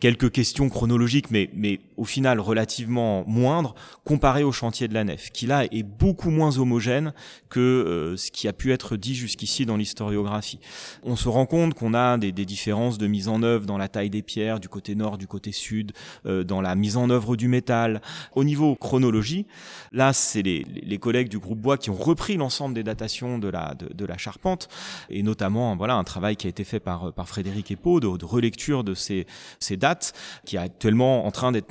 [0.00, 5.30] quelques questions chronologiques, mais, mais au final relativement moindres, comparé au chantier de la nef,
[5.30, 7.12] qui là est beaucoup moins homogène
[7.48, 10.58] que euh, ce qui a pu être dit jusqu'ici dans l'historiographie.
[11.02, 13.88] On se rend compte qu'on a des, des, différences de mise en œuvre dans la
[13.88, 15.92] taille des pierres, du côté nord, du côté sud,
[16.26, 18.02] euh, dans la mise en œuvre du métal.
[18.34, 19.46] Au niveau chronologie,
[19.92, 23.48] là, c'est les, les, collègues du groupe Bois qui ont repris l'ensemble des datations de
[23.48, 24.68] la, de, de, la charpente,
[25.10, 28.24] et notamment voilà un travail qui a été fait par, par Frédéric Epaud de, de
[28.24, 29.26] relecture de ces,
[29.60, 29.78] ces
[30.44, 31.66] qui est actuellement en train d'être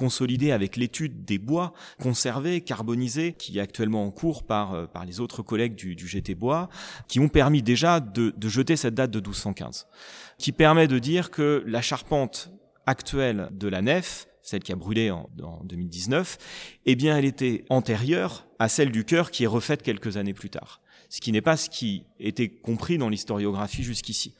[0.52, 5.20] avec l'étude des bois conservés, carbonisés, qui est actuellement en cours par, euh, par les
[5.20, 6.70] autres collègues du, du GT Bois,
[7.08, 9.88] qui ont permis déjà de, de jeter cette date de 1215,
[10.38, 12.52] qui permet de dire que la charpente
[12.86, 16.38] actuelle de la nef, celle qui a brûlé en, en, 2019,
[16.86, 20.50] eh bien, elle était antérieure à celle du cœur qui est refaite quelques années plus
[20.50, 20.82] tard.
[21.10, 24.34] Ce qui n'est pas ce qui été compris dans l'historiographie jusqu'ici.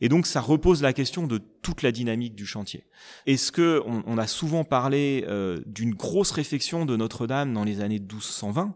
[0.00, 2.84] Et donc ça repose la question de toute la dynamique du chantier.
[3.26, 7.98] Est-ce que on, a souvent parlé euh, d'une grosse réflexion de Notre-Dame dans les années
[7.98, 8.74] 1220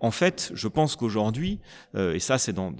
[0.00, 1.60] En fait, je pense qu'aujourd'hui,
[1.94, 2.74] euh, et ça c'est dans,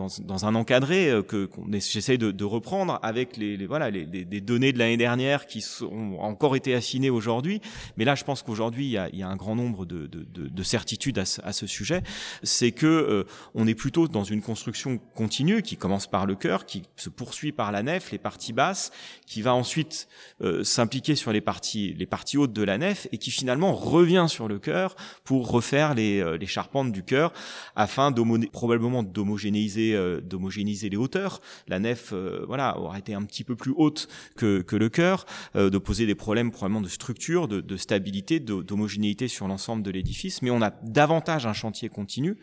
[0.44, 4.04] un encadré euh, que j'essaie de, reprendre avec les, voilà les,
[4.40, 7.60] données de l'année dernière qui ont encore été affinées aujourd'hui,
[7.96, 11.18] mais là je pense qu'aujourd'hui il y a, un grand nombre de, de, de certitudes
[11.18, 12.02] à ce, à ce sujet.
[12.42, 16.82] C'est que on est plutôt dans une construction continue qui commence par le cœur, qui
[16.96, 18.92] se poursuit par la nef, les parties basses,
[19.26, 20.06] qui va ensuite
[20.42, 24.26] euh, s'impliquer sur les parties, les parties hautes de la nef et qui finalement revient
[24.28, 27.32] sur le cœur pour refaire les, euh, les charpentes du cœur
[27.74, 28.12] afin
[28.52, 31.40] probablement d'homogénéiser, euh, d'homogénéiser les hauteurs.
[31.68, 32.12] La nef,
[32.46, 36.14] voilà, aurait été un petit peu plus haute que, que le cœur, de poser des
[36.14, 40.42] problèmes probablement de structure, de, de stabilité, d'homogénéité sur l'ensemble de l'édifice.
[40.42, 42.36] Mais on a davantage un chantier continu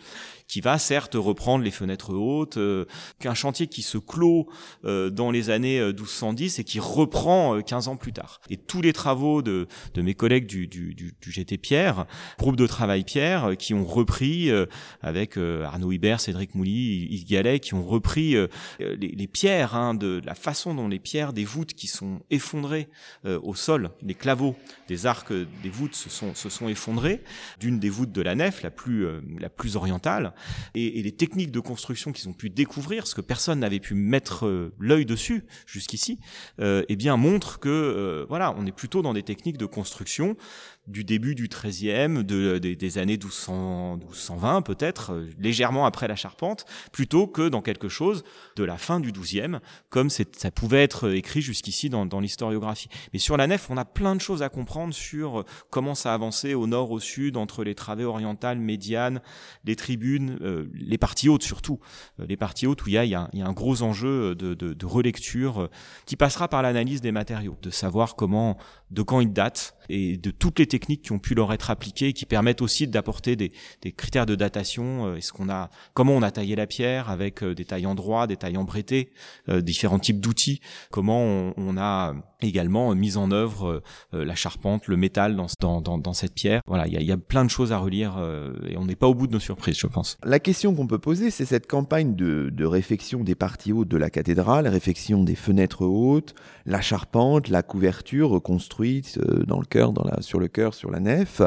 [0.47, 2.57] qui va certes reprendre les fenêtres hautes,
[3.19, 4.47] qu'un chantier qui se clôt
[4.83, 8.41] dans les années 1210 et qui reprend 15 ans plus tard.
[8.49, 12.05] Et tous les travaux de, de mes collègues du, du, du, GT Pierre,
[12.37, 14.65] groupe de travail Pierre, euh, qui ont repris euh,
[15.01, 18.35] avec euh, Arnaud Hibert, Cédric Mouly, Yves Gallet, qui ont repris
[18.79, 22.89] les, les, pierres, hein, de la façon dont les pierres des voûtes qui sont effondrées
[23.25, 24.55] au sol, les claveaux
[24.87, 27.23] des arcs des voûtes se sont, se sont effondrés
[27.59, 29.05] d'une des voûtes de la nef, la plus,
[29.39, 30.33] la plus orientale,
[30.75, 33.93] et, et les techniques de construction qu'ils ont pu découvrir, ce que personne n'avait pu
[33.95, 36.19] mettre l'œil dessus jusqu'ici,
[36.59, 40.35] eh bien montre que euh, voilà, on est plutôt dans des techniques de construction
[40.87, 46.65] du début du 13e, de, des années 1200, 1220 peut-être, euh, légèrement après la charpente,
[46.91, 48.23] plutôt que dans quelque chose
[48.55, 52.89] de la fin du 12e, comme ça pouvait être écrit jusqu'ici dans, l'historiographie.
[53.13, 56.13] Mais sur la nef, on a plein de choses à comprendre sur euh, comment ça
[56.13, 59.21] avançait au nord, au sud, entre les travées orientales, médianes,
[59.65, 61.79] les tribunes, euh, les parties hautes surtout,
[62.17, 65.69] les parties hautes où il y a, un gros enjeu de, de relecture
[66.05, 68.57] qui passera par l'analyse des matériaux, de savoir comment,
[68.89, 72.13] de quand ils datent et de toutes les techniques qui ont pu leur être appliquées
[72.13, 73.51] qui permettent aussi d'apporter des,
[73.91, 75.07] critères de datation.
[75.07, 77.93] Euh, est-ce qu'on a, comment on a taillé la pierre avec euh, des tailles en
[77.93, 79.11] droit, des tailles en brété,
[79.49, 80.61] euh, différents types d'outils.
[80.89, 83.81] Comment on, a également mis en œuvre
[84.11, 86.61] la charpente, le métal dans, cette pierre.
[86.67, 88.17] Voilà, il y a, plein de choses à relire
[88.67, 90.17] et on n'est pas au bout de nos surprises, je pense.
[90.23, 93.97] La question qu'on peut poser, c'est cette campagne de, de réfection des parties hautes de
[93.97, 100.39] la cathédrale, réfection des fenêtres hautes, la charpente, la couverture reconstruite dans le cœur, sur
[100.39, 101.41] le cœur, sur la nef.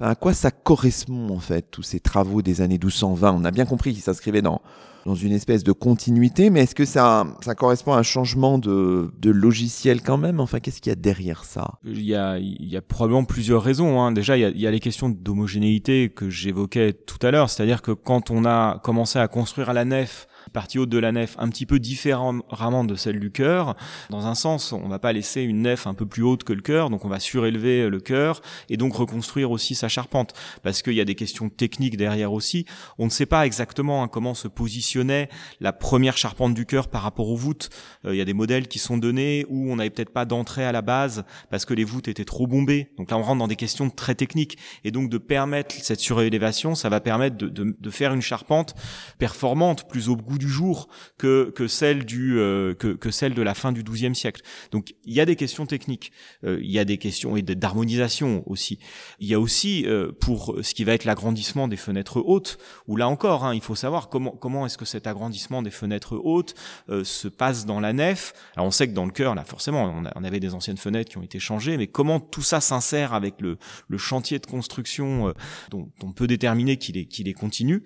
[0.00, 3.66] À quoi ça correspond en fait tous ces travaux des années 1220 On a bien
[3.66, 4.60] compris qu'ils s'inscrivaient dans
[5.04, 9.12] dans une espèce de continuité, mais est-ce que ça, ça correspond à un changement de,
[9.18, 10.40] de logiciel quand même?
[10.40, 11.74] Enfin, qu'est-ce qu'il y a derrière ça?
[11.84, 12.40] Il y a,
[12.80, 14.00] probablement plusieurs raisons.
[14.00, 14.12] Hein.
[14.12, 17.50] Déjà, il y, a, il y a les questions d'homogénéité que j'évoquais tout à l'heure,
[17.50, 21.36] c'est-à-dire que quand on a commencé à construire la nef partie haute de la nef
[21.38, 23.76] un petit peu différemment de celle du chœur.
[24.10, 26.62] Dans un sens, on va pas laisser une nef un peu plus haute que le
[26.62, 30.94] chœur, donc on va surélever le chœur et donc reconstruire aussi sa charpente, parce qu'il
[30.94, 32.66] y a des questions techniques derrière aussi.
[32.98, 35.28] On ne sait pas exactement hein, comment se positionnait
[35.60, 37.70] la première charpente du chœur par rapport aux voûtes.
[38.04, 40.64] Euh, il y a des modèles qui sont donnés où on n'avait peut-être pas d'entrée
[40.64, 42.90] à la base parce que les voûtes étaient trop bombées.
[42.98, 46.74] Donc là, on rentre dans des questions très techniques et donc de permettre cette surélévation,
[46.74, 48.74] ça va permettre de, de, de faire une charpente
[49.18, 53.42] performante, plus au goût du jour que, que celle du euh, que, que, celle de
[53.42, 54.42] la fin du XIIe siècle.
[54.70, 56.12] Donc il y a des questions techniques,
[56.44, 58.78] euh, il y a des questions et d'harmonisation aussi.
[59.18, 62.96] Il y a aussi euh, pour ce qui va être l'agrandissement des fenêtres hautes, où
[62.96, 66.54] là encore, hein, il faut savoir comment comment est-ce que cet agrandissement des fenêtres hautes
[66.88, 68.32] se passe dans la nef.
[68.56, 71.10] Alors on sait que dans le cœur, là forcément, on, on, avait des anciennes fenêtres
[71.10, 75.32] qui ont été changées, mais comment tout ça s'insère avec le, le chantier de construction
[75.70, 77.82] dont, on peut déterminer qu'il est qu'il est continu.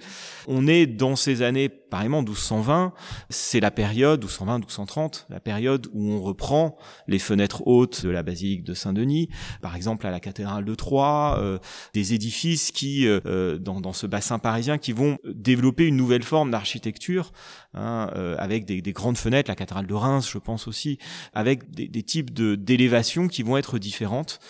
[0.47, 2.93] On est dans ces années, pareillement, 12 1220,
[3.31, 8.23] c'est la période, 1220, 1230, la période où on reprend les fenêtres hautes de la
[8.23, 9.29] basilique de Saint-Denis,
[9.61, 11.59] par exemple à la cathédrale de Troyes, euh,
[11.95, 16.23] des édifices qui, euh, euh, dans, dans, ce bassin parisien, qui vont développer une nouvelle
[16.23, 17.33] forme d'architecture,
[17.79, 20.99] hein, avec des, des, grandes fenêtres, la cathédrale de Reims, je pense aussi,
[21.35, 24.41] avec des, des types de d'élévation qui vont être différentes,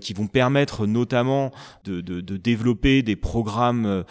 [0.00, 1.50] qui vont permettre notamment
[1.84, 4.04] de, de, de développer des programmes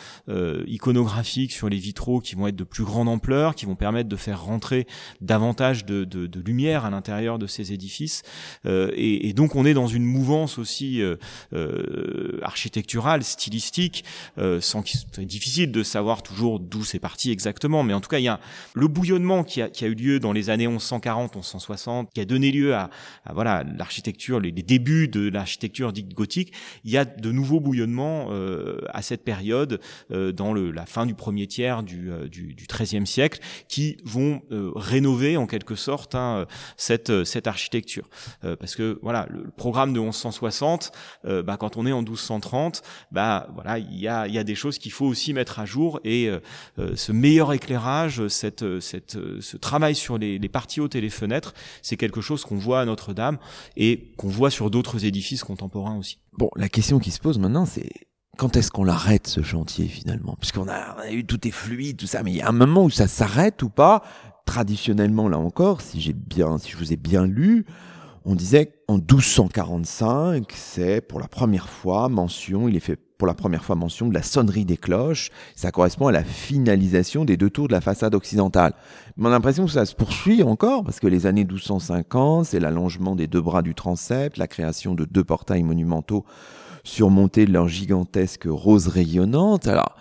[0.67, 4.15] iconographiques sur les vitraux qui vont être de plus grande ampleur qui vont permettre de
[4.15, 4.87] faire rentrer
[5.21, 8.23] davantage de, de, de lumière à l'intérieur de ces édifices.
[8.65, 11.15] Euh, et, et, donc on est dans une mouvance aussi euh,
[11.53, 14.03] euh architecturale, stylistique,
[14.37, 17.83] euh, sans qu'il soit difficile de savoir toujours d'où c'est parti exactement.
[17.83, 18.39] Mais en tout cas, il y a
[18.73, 22.25] le bouillonnement qui a, qui a eu lieu dans les années 1140, 1160, qui a
[22.25, 22.89] donné lieu à,
[23.33, 26.53] voilà l'architecture, les, les, débuts de l'architecture dite gothique.
[26.83, 31.13] Il y a de nouveaux bouillonnements euh, à cette période, dans le, la fin du
[31.13, 34.41] premier tiers du, du, du XIIIe siècle qui vont
[34.75, 36.45] rénover en quelque sorte hein,
[36.77, 38.09] cette cette architecture
[38.41, 40.91] parce que voilà le programme de 1160
[41.23, 44.55] bah, quand on est en 1230 bah voilà il y a il y a des
[44.55, 46.29] choses qu'il faut aussi mettre à jour et
[46.95, 51.97] ce meilleur éclairage cette cette ce travail sur les, parties hautes et les fenêtres c'est
[51.97, 53.37] quelque chose qu'on voit à Notre-Dame
[53.75, 56.19] et qu'on voit sur d'autres édifices contemporains aussi.
[56.37, 57.89] Bon, la question qui se pose maintenant, c'est
[58.37, 60.37] quand est-ce qu'on l'arrête ce chantier finalement?
[60.39, 62.53] Puisqu'on a, on a eu tout est fluide, tout ça, mais il y a un
[62.53, 64.01] moment où ça s'arrête ou pas?
[64.45, 67.65] Traditionnellement, là encore, si j'ai bien, si je vous ai bien lu,
[68.25, 73.33] on disait en 1245, c'est pour la première fois mention, il est fait pour la
[73.33, 75.29] première fois mention de la sonnerie des cloches.
[75.55, 78.73] Ça correspond à la finalisation des deux tours de la façade occidentale.
[79.17, 82.61] Mais on a l'impression que ça se poursuit encore, parce que les années 1250, c'est
[82.61, 86.25] l'allongement des deux bras du transept, la création de deux portails monumentaux
[86.85, 89.67] surmontés de leurs gigantesques roses rayonnantes.
[89.67, 89.95] Alors,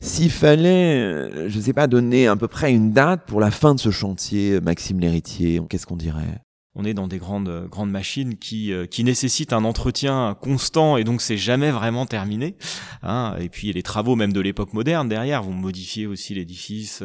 [0.00, 3.50] s'il fallait, euh, je ne sais pas, donner à peu près une date pour la
[3.50, 6.42] fin de ce chantier, Maxime l'héritier, qu'est-ce qu'on dirait?
[6.80, 11.04] On est dans des grandes grandes machines qui euh, qui nécessitent un entretien constant et
[11.04, 12.56] donc c'est jamais vraiment terminé.
[13.02, 13.36] Hein.
[13.38, 17.02] Et puis les travaux même de l'époque moderne derrière vont modifier aussi l'édifice.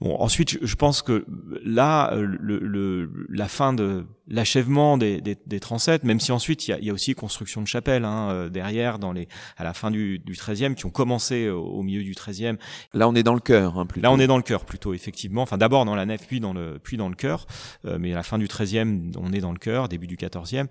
[0.00, 1.26] Bon, ensuite, je pense que
[1.62, 6.70] là, le, le la fin de l'achèvement des, des, des, transepts, même si ensuite il
[6.70, 9.74] y a, y a, aussi construction de chapelles hein, euh, derrière, dans les, à la
[9.74, 12.56] fin du, du 13e, qui ont commencé au, milieu du 13e.
[12.94, 14.04] Là, on est dans le cœur, hein, plutôt.
[14.04, 15.42] Là, on est dans le cœur, plutôt, effectivement.
[15.42, 17.46] Enfin, d'abord dans la nef, puis dans le, puis dans le cœur.
[17.84, 20.66] Euh, mais à la fin du 13e, on est dans le cœur, début du 14e.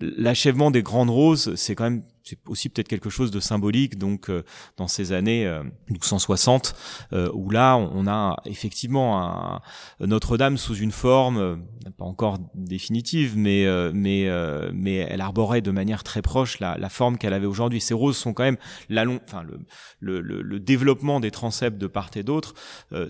[0.00, 4.28] L'achèvement des grandes roses, c'est quand même c'est aussi peut-être quelque chose de symbolique donc
[4.28, 4.44] euh,
[4.76, 6.74] dans ces années euh, 1260
[7.12, 9.60] euh, où là on a effectivement
[10.00, 11.56] Notre-Dame sous une forme euh,
[11.96, 14.28] pas encore définitive mais mais
[14.72, 17.80] mais elle arborait de manière très proche la, la forme qu'elle avait aujourd'hui.
[17.80, 21.86] Ces roses sont quand même la long enfin le, le, le, développement des transepts de
[21.86, 22.54] part et d'autre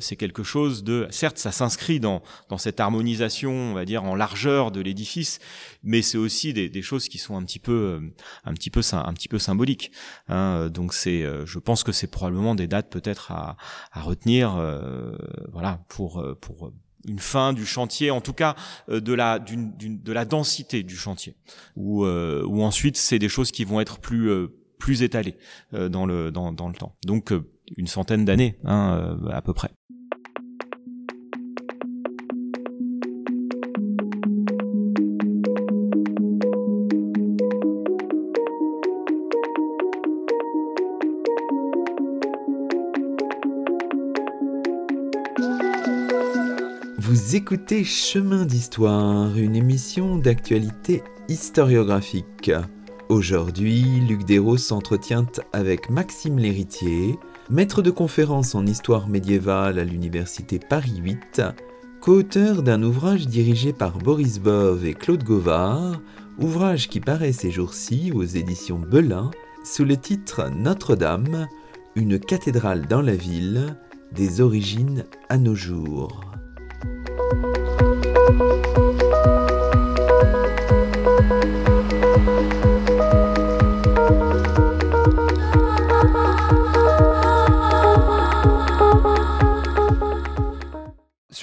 [0.01, 4.15] c'est quelque chose de certes ça s'inscrit dans dans cette harmonisation on va dire en
[4.15, 5.41] largeur de l'édifice
[5.83, 8.01] mais c'est aussi des, des, choses qui sont un petit peu
[8.45, 9.93] un petit peu un petit peu symbolique.
[10.29, 10.69] Hein.
[10.71, 13.57] Donc c'est, euh, je pense que c'est probablement des dates peut-être à,
[13.93, 15.17] à retenir, euh,
[15.53, 16.73] voilà, pour euh, pour
[17.07, 18.57] une fin du chantier, en tout cas
[18.89, 21.37] de la d'une, de la densité du chantier,
[21.77, 25.37] ou ou ensuite c'est des choses qui vont être plus plus étalées
[25.73, 26.97] dans le dans, dans le temps.
[27.07, 27.33] Donc
[27.77, 29.71] une centaine d'années hein, à peu près.
[47.39, 52.51] Écoutez Chemin d'Histoire, une émission d'actualité historiographique.
[53.09, 57.17] Aujourd'hui, Luc Dérault s'entretient avec Maxime Léritier,
[57.49, 61.43] maître de conférence en histoire médiévale à l'université Paris 8,
[62.01, 66.01] co-auteur d'un ouvrage dirigé par Boris Bove et Claude Govard,
[66.41, 69.31] ouvrage qui paraît ces jours-ci aux éditions Belin
[69.65, 71.47] sous le titre Notre-Dame,
[71.95, 73.77] une cathédrale dans la ville,
[74.11, 76.38] des origines à nos jours.
[77.19, 77.47] Thank
[82.53, 82.58] you.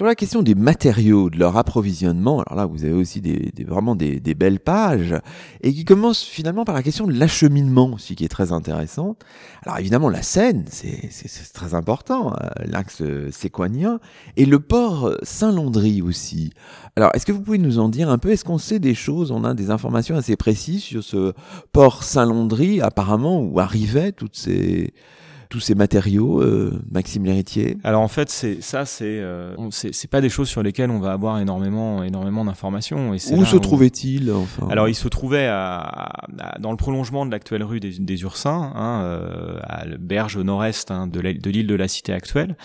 [0.06, 4.20] La question des matériaux, de leur approvisionnement, alors là vous avez aussi des, vraiment des,
[4.36, 5.16] belles pages,
[5.62, 9.16] et qui commence finalement par la question de l'acheminement aussi, qui est très intéressant.
[9.66, 11.10] Alors évidemment la Seine, c'est
[11.54, 14.00] très important, euh, l'axe séquanien,
[14.38, 16.52] et le port Saint-Landry aussi.
[16.96, 19.32] Alors est-ce que vous pouvez nous en dire un peu Est-ce qu'on sait des choses
[19.32, 21.34] On a des informations assez précises sur ce
[21.72, 24.94] port Saint-Landry, apparemment, où arrivaient toutes ces
[25.50, 30.22] tous ces matériaux, euh, Maxime Léritier Alors en fait, c'est ça, c'est euh, c'est pas
[30.22, 33.12] des choses sur lesquelles on va avoir énormément énormément d'informations.
[33.12, 34.68] Où se trouvait-il enfin?
[34.70, 36.12] Alors il se trouvait à,
[36.60, 40.92] dans le prolongement de l'actuelle rue des, des Ursins, hein, euh, à berge au nord-est
[40.92, 42.56] hein, de l'île de la Cité actuelle.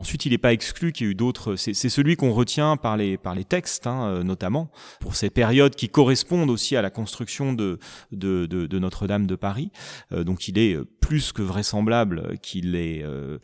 [0.00, 1.56] Ensuite, il n'est pas exclu qu'il y ait eu d'autres.
[1.56, 5.74] C'est celui qu'on retient par les par les textes, hein, euh, notamment pour ces périodes
[5.74, 7.78] qui correspondent aussi à la construction de
[8.10, 9.70] de, de, de Notre-Dame de Paris.
[10.12, 13.38] Euh, donc, il est plus que vraisemblable qu'il ait euh,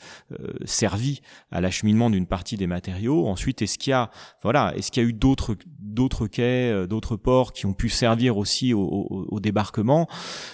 [0.64, 3.26] servi à l'acheminement d'une partie des matériaux.
[3.26, 4.10] Ensuite, est-ce qu'il y a
[4.42, 8.36] voilà, est-ce qu'il y a eu d'autres d'autres quais, d'autres ports qui ont pu servir
[8.36, 10.08] aussi au, au, au débarquement?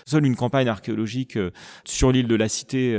[0.07, 1.39] Seule une campagne archéologique
[1.85, 2.97] sur l'île de la Cité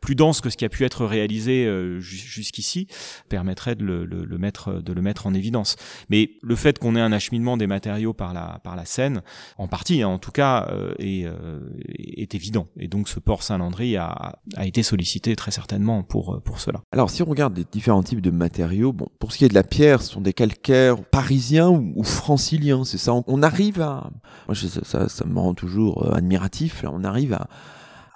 [0.00, 1.68] plus dense que ce qui a pu être réalisé
[2.00, 2.88] jusqu'ici
[3.28, 5.76] permettrait de le, le, mettre de le mettre en évidence.
[6.10, 9.22] Mais le fait qu'on ait un acheminement des matériaux par la par la Seine,
[9.58, 11.60] en partie hein, en tout cas, euh, est, euh,
[11.98, 12.68] est évident.
[12.78, 16.80] Et donc ce port Saint-Landry a, a a été sollicité très certainement pour pour cela.
[16.92, 19.54] Alors si on regarde les différents types de matériaux, bon pour ce qui est de
[19.54, 23.12] la pierre, ce sont des calcaires parisiens ou, franciliens, c'est ça?
[23.26, 24.10] On, arrive à,
[24.48, 26.82] moi ça, ça, me rend toujours admiratif.
[26.82, 27.48] Là, on arrive à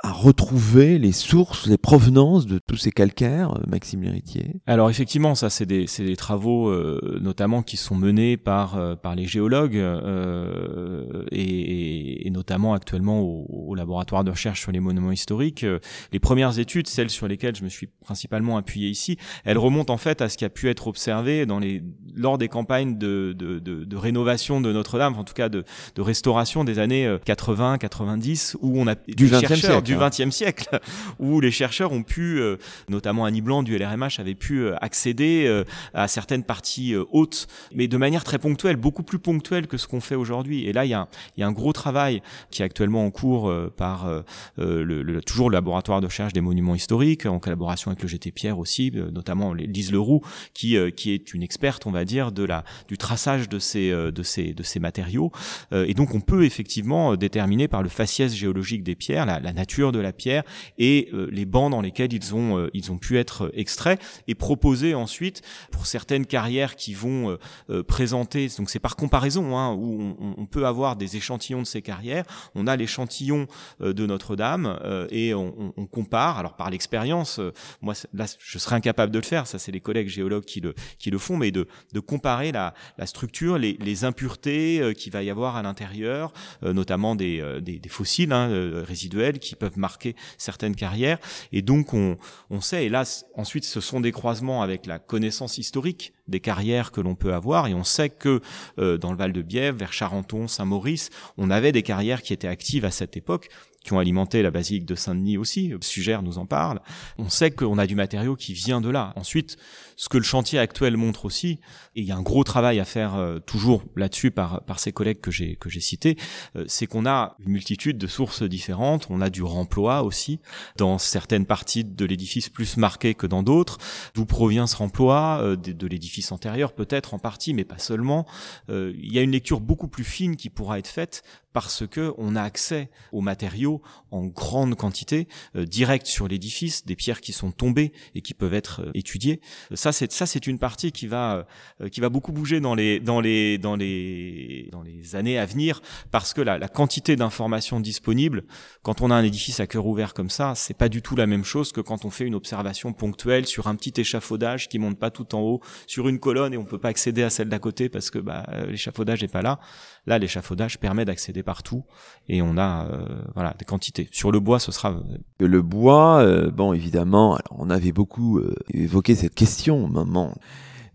[0.04, 5.34] à retrouver les sources, les provenances de tous ces calcaires, euh, Maxime Léritier Alors effectivement,
[5.34, 9.76] ça c'est des, des, travaux euh, notamment qui sont menés par, euh, par les géologues
[9.76, 15.66] euh, et, et, notamment actuellement au, au, laboratoire de recherche sur les monuments historiques.
[16.12, 19.98] Les premières études, celles sur lesquelles je me suis principalement appuyé ici, elles remontent en
[19.98, 21.82] fait à ce qui a pu être observé dans les,
[22.14, 25.64] lors des campagnes de, de, de, de rénovation de Notre-Dame, en tout cas de,
[25.96, 30.80] de restauration des années 80-90, où on a du 20 siècle du XXe siècle,
[31.18, 32.56] où les chercheurs ont pu, euh,
[32.88, 35.64] notamment Annie Blanc du LRMH, avait pu euh, accéder euh,
[35.94, 40.00] à certaines parties hautes, mais de manière très ponctuelle, beaucoup plus ponctuelle que ce qu'on
[40.00, 40.66] fait aujourd'hui.
[40.66, 43.10] Et là, il y, a, il y a un gros travail qui est actuellement en
[43.10, 44.08] cours par
[44.56, 48.30] le, le, toujours le laboratoire de recherche des monuments historiques, en collaboration avec le GT
[48.30, 50.22] Pierre aussi, notamment Lise Leroux,
[50.54, 54.22] qui, qui est une experte, on va dire, de la, du traçage de ces, de
[54.22, 55.32] ces, de ces matériaux.
[55.72, 59.77] et donc, on peut effectivement déterminer par le faciès géologique des pierres la, la nature
[59.78, 60.42] de la pierre
[60.78, 64.34] et euh, les bancs dans lesquels ils ont euh, ils ont pu être extraits et
[64.34, 67.38] proposés ensuite pour certaines carrières qui vont
[67.70, 68.48] euh, présenter.
[68.58, 72.24] Donc c'est par comparaison hein, où on, peut avoir des échantillons de ces carrières.
[72.54, 73.46] On a l'échantillon
[73.80, 74.78] de Notre-Dame
[75.10, 76.38] et on, compare.
[76.38, 77.40] Alors par l'expérience
[77.82, 79.46] moi là je serais incapable de le faire.
[79.46, 81.36] Ça c'est les collègues géologues qui le qui le font.
[81.36, 85.62] Mais de de comparer la, la structure les, les impuretés qu'il va y avoir à
[85.62, 88.48] l'intérieur notamment des, des, des fossiles hein,
[88.84, 91.18] résiduels qui peuvent marquer certaines carrières.
[91.52, 92.16] Et donc on,
[92.50, 93.04] on sait, et là
[93.34, 97.68] ensuite ce sont des croisements avec la connaissance historique des carrières que l'on peut avoir,
[97.68, 98.40] et on sait que
[98.78, 102.48] euh, dans le Val de Bièvre, vers Charenton, Saint-Maurice, on avait des carrières qui étaient
[102.48, 103.48] actives à cette époque
[103.92, 105.72] ont alimenté la basilique de Saint-Denis aussi.
[105.80, 106.80] Sugère nous en parle.
[107.18, 109.12] On sait qu'on a du matériau qui vient de là.
[109.16, 109.56] Ensuite,
[109.96, 111.58] ce que le chantier actuel montre aussi,
[111.96, 114.92] et il y a un gros travail à faire euh, toujours là-dessus par par ces
[114.92, 116.16] collègues que j'ai que j'ai cités,
[116.56, 119.08] euh, c'est qu'on a une multitude de sources différentes.
[119.10, 120.38] On a du remploi aussi
[120.76, 123.78] dans certaines parties de l'édifice plus marquées que dans d'autres.
[124.14, 128.26] D'où provient ce remploi euh, de, de l'édifice antérieur peut-être en partie, mais pas seulement.
[128.68, 131.22] il y a une lecture beaucoup plus fine qui pourra être faite
[131.52, 136.96] parce que on a accès aux matériaux en grande quantité, euh, direct sur l'édifice, des
[136.96, 139.40] pierres qui sont tombées et qui peuvent être euh, étudiées.
[139.74, 141.46] Ça, c'est ça, c'est une partie qui va
[141.80, 145.46] euh, qui va beaucoup bouger dans les dans les dans les dans les années à
[145.46, 145.80] venir,
[146.10, 148.44] parce que la, la quantité d'informations disponibles,
[148.82, 151.26] quand on a un édifice à cœur ouvert comme ça, c'est pas du tout la
[151.26, 154.98] même chose que quand on fait une observation ponctuelle sur un petit échafaudage qui monte
[154.98, 157.58] pas tout en haut sur une colonne et on peut pas accéder à celle d'à
[157.58, 159.58] côté parce que bah, l'échafaudage est pas là.
[160.06, 161.84] Là, l'échafaudage permet d'accéder partout
[162.28, 164.08] et on a euh, voilà des quantités.
[164.12, 166.20] Sur le bois, ce sera euh, le bois.
[166.20, 168.40] Euh, bon, évidemment, alors on avait beaucoup
[168.72, 170.34] évoqué cette question au moment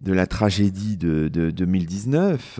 [0.01, 2.59] de la tragédie de, de 2019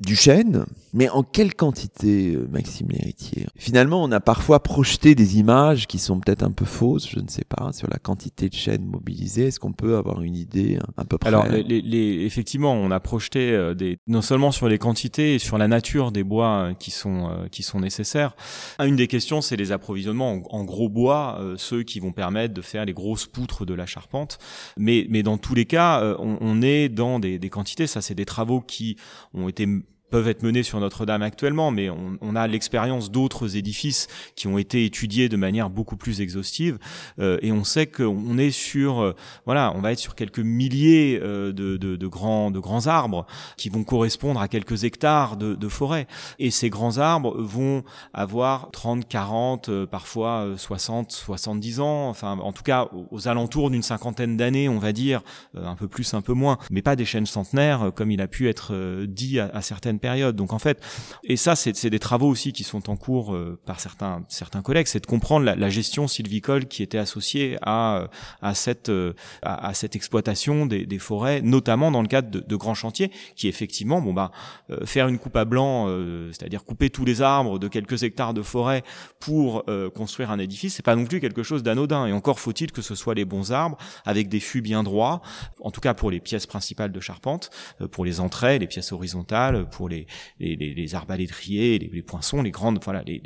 [0.00, 5.38] du chêne, mais en quelle quantité, euh, Maxime Léritier Finalement, on a parfois projeté des
[5.38, 8.54] images qui sont peut-être un peu fausses, je ne sais pas, sur la quantité de
[8.54, 9.46] chêne mobilisé.
[9.46, 11.28] Est-ce qu'on peut avoir une idée un peu près?
[11.28, 15.56] Alors, les, effectivement, on a projeté euh, des, non seulement sur les quantités et sur
[15.56, 18.36] la nature des bois euh, qui sont qui sont nécessaires.
[18.78, 22.84] Une des questions, c'est les approvisionnements en, gros bois, ceux qui vont permettre de faire
[22.84, 24.38] les grosses poutres de la charpente.
[24.76, 27.86] Mais mais dans tous les cas, on, on est dans des, des quantités.
[27.86, 28.96] Ça, c'est des travaux qui
[29.34, 29.66] ont été
[30.10, 34.58] peuvent être menées sur Notre-Dame actuellement, mais on, on a l'expérience d'autres édifices qui ont
[34.58, 36.78] été étudiés de manière beaucoup plus exhaustive,
[37.18, 41.18] euh, et on sait qu'on est sur, euh, voilà, on va être sur quelques milliers
[41.22, 43.26] euh, de, de, de, grands, de grands arbres
[43.56, 46.06] qui vont correspondre à quelques hectares de, de forêt,
[46.38, 47.82] et ces grands arbres vont
[48.12, 54.36] avoir 30, 40, parfois 60, 70 ans, enfin, en tout cas, aux alentours d'une cinquantaine
[54.36, 55.22] d'années, on va dire,
[55.54, 58.48] un peu plus, un peu moins, mais pas des chaînes centenaires comme il a pu
[58.48, 60.36] être dit à, à certaines période.
[60.36, 60.82] Donc en fait,
[61.24, 64.86] et ça c'est des travaux aussi qui sont en cours euh, par certains certains collègues,
[64.86, 68.08] c'est de comprendre la, gestion sylvicole qui était associée à
[68.40, 72.74] à cette euh, à, cette exploitation des, forêts, notamment dans le cadre de, de, grands
[72.74, 74.30] chantiers, qui effectivement, bon bah
[74.70, 75.88] euh, faire une coupe à blanc,
[76.32, 78.82] c'est-à-dire couper tous les arbres de quelques hectares de forêt
[79.20, 82.06] pour construire un édifice, c'est pas non plus quelque chose d'anodin.
[82.06, 85.20] Et encore faut-il que ce soit les bons arbres avec des fûts bien droits,
[85.60, 87.50] en tout cas pour les pièces principales de charpente,
[87.90, 90.06] pour les entrées, les pièces horizontales, pour les
[90.40, 93.22] les, les, les arbalétriers, les, les, poinçons, les grandes voilà les,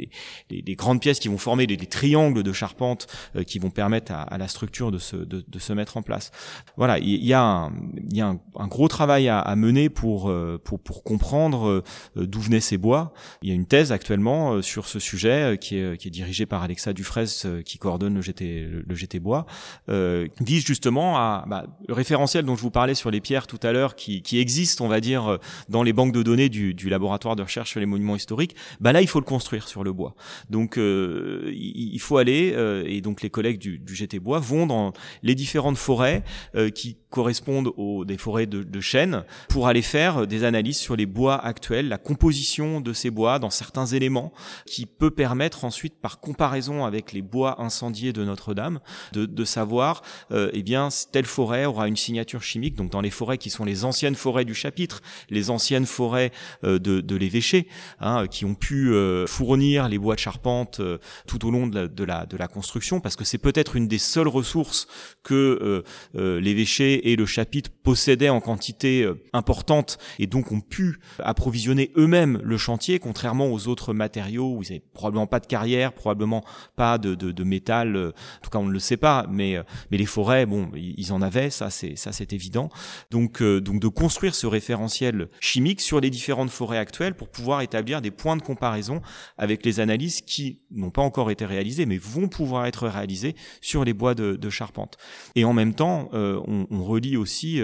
[0.51, 3.07] les, grandes pièces qui vont former des, triangles de charpente
[3.37, 6.03] euh, qui vont permettre à, à, la structure de se de, de, se mettre en
[6.03, 6.31] place.
[6.77, 7.73] Voilà, il y a un,
[8.09, 10.33] il y a un, gros travail à, à mener pour
[10.65, 11.83] pour pour comprendre
[12.17, 13.13] d'où venaient ces bois.
[13.43, 16.63] Il y a une thèse actuellement sur ce sujet qui est qui est dirigée par
[16.63, 19.47] Alexa Dufresne qui coordonne le GT le GT bois
[19.89, 23.61] euh, vise justement à bah, le référentiel dont je vous parlais sur les pierres tout
[23.63, 25.39] à l'heure qui, qui existe on va dire
[25.69, 28.93] dans les banques de données du, du laboratoire de recherche sur les monuments historiques bah
[28.93, 30.15] là il faut le construire sur le bois
[30.49, 34.67] donc euh, il, faut aller euh, et donc les collègues du, du, GT bois vont
[34.67, 34.93] dans
[35.23, 36.23] les différentes forêts
[36.55, 40.97] euh, qui correspondent aux des forêts de, de chênes pour aller faire des analyses sur
[40.97, 44.33] les bois actuels la composition de ces bois dans certains éléments
[44.67, 48.81] qui peut permettre ensuite par comparaison avec les bois incendiés de Notre-Dame
[49.13, 52.77] de, de savoir, euh, eh bien, telle forêt aura une signature chimique.
[52.77, 56.33] Donc, dans les forêts qui sont les anciennes forêts du chapitre, les anciennes forêts
[56.63, 57.69] de, de l'évêché,
[58.01, 61.75] hein, qui ont pu euh, fournir les bois de charpente euh, tout au long de
[61.81, 64.87] la, de la, de la construction, parce que c'est peut-être une des seules ressources
[65.23, 65.83] que
[66.15, 72.57] l'évêché et le chapitre possédaient en quantité importante et donc ont pu approvisionner eux-mêmes le
[72.57, 76.45] chantier, contrairement aux autres matériaux où ils n'avaient probablement pas de carrière, probablement
[76.77, 79.63] pas de, de, de métal, en tout cas on ne le sait pas, mais euh,
[79.91, 82.71] mais les forêts, bon, ils en avaient, ça c'est ça c'est évident.
[83.11, 87.61] Donc euh, donc de construire ce référentiel chimique sur les différentes forêts actuelles pour pouvoir
[87.61, 89.03] établir des points de comparaison
[89.37, 93.85] avec les analyses qui n'ont pas encore été réalisées, mais vont pouvoir être réalisées sur
[93.85, 94.97] les bois de, charpente.
[95.35, 97.61] Et en même temps, euh, on, on, relie aussi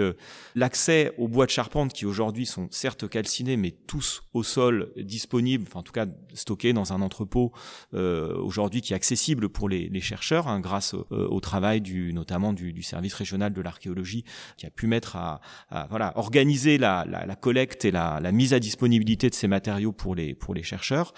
[0.55, 5.67] l'accès aux bois de charpente qui aujourd'hui sont certes calcinés, mais tous au sol disponibles,
[5.73, 7.51] en tout cas stockés dans un entrepôt
[7.93, 11.81] aujourd'hui qui est accessible pour les, chercheurs hein, grâce au travail
[12.13, 14.23] notamment du, service régional de l'archéologie
[14.57, 15.41] qui a pu mettre à,
[15.89, 17.05] voilà organiser la,
[17.39, 21.13] collecte et la, la, mise à disponibilité de ces matériaux pour les pour les chercheurs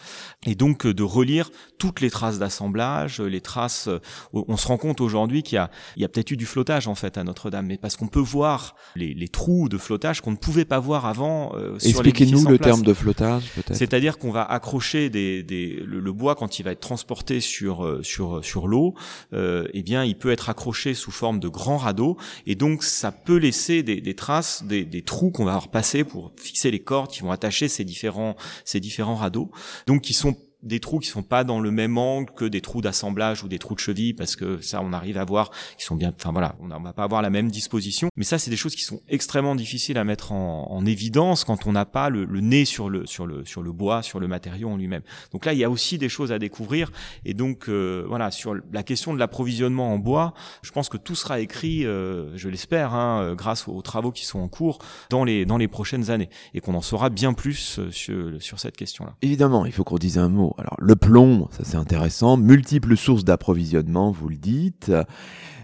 [0.46, 3.88] et donc euh, de relire toutes les traces d'assemblage, les traces.
[3.88, 4.00] Euh,
[4.34, 6.88] on se rend compte aujourd'hui qu'il y a il y a peut-être eu du flottage
[6.88, 10.32] en fait à Notre-Dame, mais parce qu'on peut voir les, les, trous de flottage qu'on
[10.32, 11.56] ne pouvait pas voir avant.
[11.56, 13.76] Euh, Expliquez-nous le terme de flottage peut-être.
[13.76, 18.02] C'est-à-dire qu'on va accrocher des, des le, bois quand il va être transporté sur euh,
[18.04, 18.96] sur sur l'eau,
[19.34, 23.12] euh, eh bien il peut être accroché sous forme de grands radeaux et donc ça
[23.12, 27.12] peut laisser des, des traces, des, des trous qu'on va repasser pour fixer les cordes
[27.12, 29.52] qui vont attacher ces différents ces différents radeaux,
[29.88, 32.82] donc qui sont des trous qui sont pas dans le même angle que des trous
[32.82, 35.96] d'assemblage ou des trous de cheville parce que ça on arrive à voir qui sont
[35.96, 38.10] bien enfin voilà on, ne va pas avoir la même disposition.
[38.18, 41.66] Mais ça c'est des choses qui sont extrêmement difficiles à mettre en, en évidence quand
[41.66, 44.70] on n'a pas le, nez sur le sur le sur le bois sur le matériau
[44.70, 45.02] en lui-même.
[45.32, 46.92] Donc là il y a aussi des choses à découvrir.
[47.24, 51.16] Et donc euh, voilà sur la question de l'approvisionnement en bois je pense que tout
[51.16, 54.80] sera écrit euh, je l'espère hein, euh, grâce aux, travaux qui sont en cours
[55.10, 58.76] dans les dans les prochaines années et qu'on en saura bien plus sur sur cette
[58.76, 62.38] question là évidemment il faut qu'on dise un mot alors le plomb, ça c'est intéressant,
[62.38, 64.92] multiples sources d'approvisionnement, vous le dites.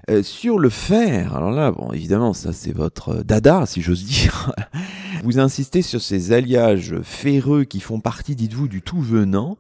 [0.07, 4.53] Euh, sur le fer, alors là, bon, évidemment, ça c'est votre dada, si j'ose dire.
[5.23, 9.57] vous insistez sur ces alliages ferreux qui font partie, dites-vous, du tout venant,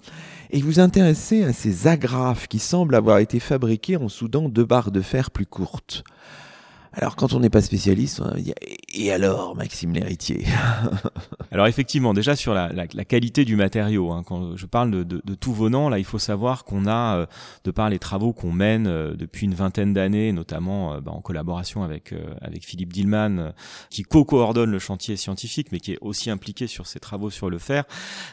[0.51, 4.91] et vous intéressez à ces agrafes qui semblent avoir été fabriquées en soudant deux barres
[4.91, 6.03] de fer plus courtes.
[6.93, 8.21] Alors quand on n'est pas spécialiste,
[8.95, 10.45] et alors Maxime l'héritier?
[11.51, 15.03] Alors effectivement, déjà sur la, la, la qualité du matériau, hein, quand je parle de,
[15.03, 17.25] de, de, tout venant, là il faut savoir qu'on a, euh,
[17.63, 21.21] de par les travaux qu'on mène euh, depuis une vingtaine d'années, notamment euh, bah, en
[21.21, 23.53] collaboration avec avec Philippe Dillman,
[23.89, 27.57] qui co-coordonne le chantier scientifique, mais qui est aussi impliqué sur ces travaux sur le
[27.57, 27.83] fer.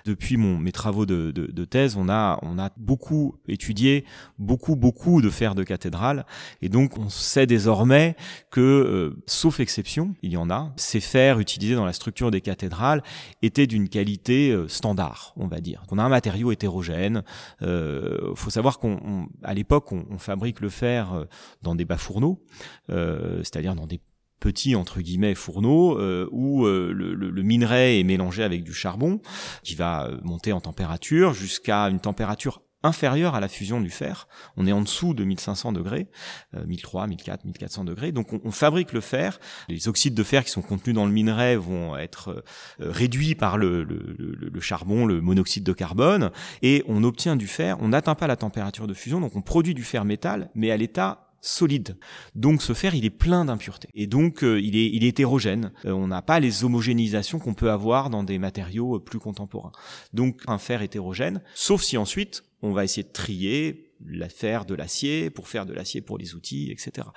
[0.04, 4.04] Depuis mon mes travaux de, de, thèse, on a on a beaucoup étudié
[4.38, 6.26] beaucoup beaucoup de fer de cathédrale,
[6.60, 8.16] et donc on sait désormais
[8.50, 13.02] que, sauf exception, il y en ces fers utilisés dans la structure des cathédrales
[13.42, 15.82] étaient d'une qualité euh, standard, on va dire.
[15.90, 17.22] On a un matériau hétérogène.
[17.60, 21.24] Il euh, faut savoir qu'à l'époque, on, on, fabrique le fer euh,
[21.62, 22.42] dans des bas fourneaux,
[22.90, 24.00] euh, c'est-à-dire dans des
[24.40, 29.20] petits entre guillemets fourneaux euh, où le, minerai est mélangé avec du charbon
[29.62, 34.28] qui va monter en température jusqu'à une température inférieure à la fusion du fer.
[34.56, 36.08] On est en dessous de 1500 degrés,
[36.54, 38.12] euh, 1003, 1004, 1400 degrés.
[38.12, 39.40] Donc on, on, fabrique le fer.
[39.68, 42.42] Les oxydes de fer qui sont contenus dans le minerai vont être euh,
[42.90, 46.30] réduits par le, le, le, charbon, le monoxyde de carbone,
[46.62, 47.76] et on obtient du fer.
[47.80, 50.76] On n'atteint pas la température de fusion, donc on produit du fer métal, mais à
[50.76, 51.96] l'état solide.
[52.34, 53.88] Donc ce fer, il est plein d'impuretés.
[53.94, 55.72] Et donc euh, il, est, il est hétérogène.
[55.84, 59.72] Euh, on n'a pas les homogénéisations qu'on peut avoir dans des matériaux euh, plus contemporains.
[60.14, 64.74] Donc un fer hétérogène, sauf si ensuite on va essayer de trier, la faire de
[64.74, 67.08] l'acier pour faire de l'acier pour les outils, etc.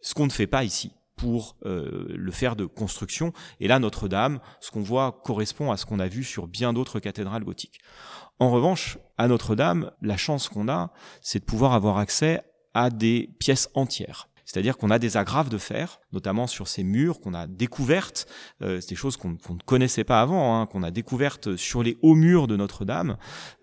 [0.00, 3.34] Ce qu'on ne fait pas ici pour euh, le faire de construction.
[3.60, 6.98] Et là, Notre-Dame, ce qu'on voit correspond à ce qu'on a vu sur bien d'autres
[6.98, 7.80] cathédrales gothiques.
[8.38, 12.40] En revanche, à Notre-Dame, la chance qu'on a, c'est de pouvoir avoir accès
[12.72, 14.29] à des pièces entières.
[14.50, 18.26] C'est-à-dire qu'on a des agrafes de fer, notamment sur ces murs qu'on a découvertes,
[18.62, 21.98] euh, c'est des choses qu'on ne connaissait pas avant, hein, qu'on a découvertes sur les
[22.02, 23.16] hauts murs de Notre-Dame,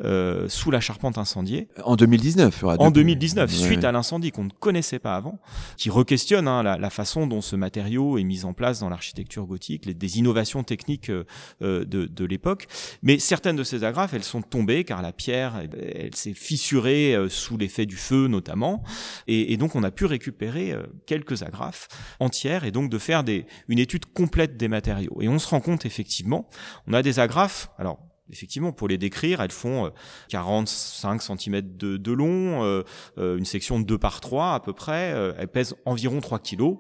[0.06, 1.68] euh, sous la charpente incendiée.
[1.84, 5.40] En 2019 En 2019, suite à l'incendie qu'on ne connaissait pas avant,
[5.76, 9.46] qui requestionne hein, la, la, façon dont ce matériau est mis en place dans l'architecture
[9.46, 11.26] gothique, les, des innovations techniques euh,
[11.60, 12.68] de, de l'époque.
[13.04, 17.58] Mais certaines de ces agrafes, elles sont tombées car la pierre, elle, s'est fissurée sous
[17.58, 18.84] l'effet du feu notamment,
[19.28, 21.88] et, et donc on a pu récupérer quelques agrafes
[22.20, 23.24] entières et donc de faire
[23.68, 25.18] une étude complète des matériaux.
[25.22, 26.50] Et on se rend compte effectivement,
[26.88, 28.00] on a des agrafes, alors
[28.32, 29.92] effectivement, pour les décrire, elles font
[30.30, 32.84] 45 euh, cm de, de long, euh,
[33.18, 36.76] une section de 2 par 3 à peu près, elles pèsent environ 3 kg.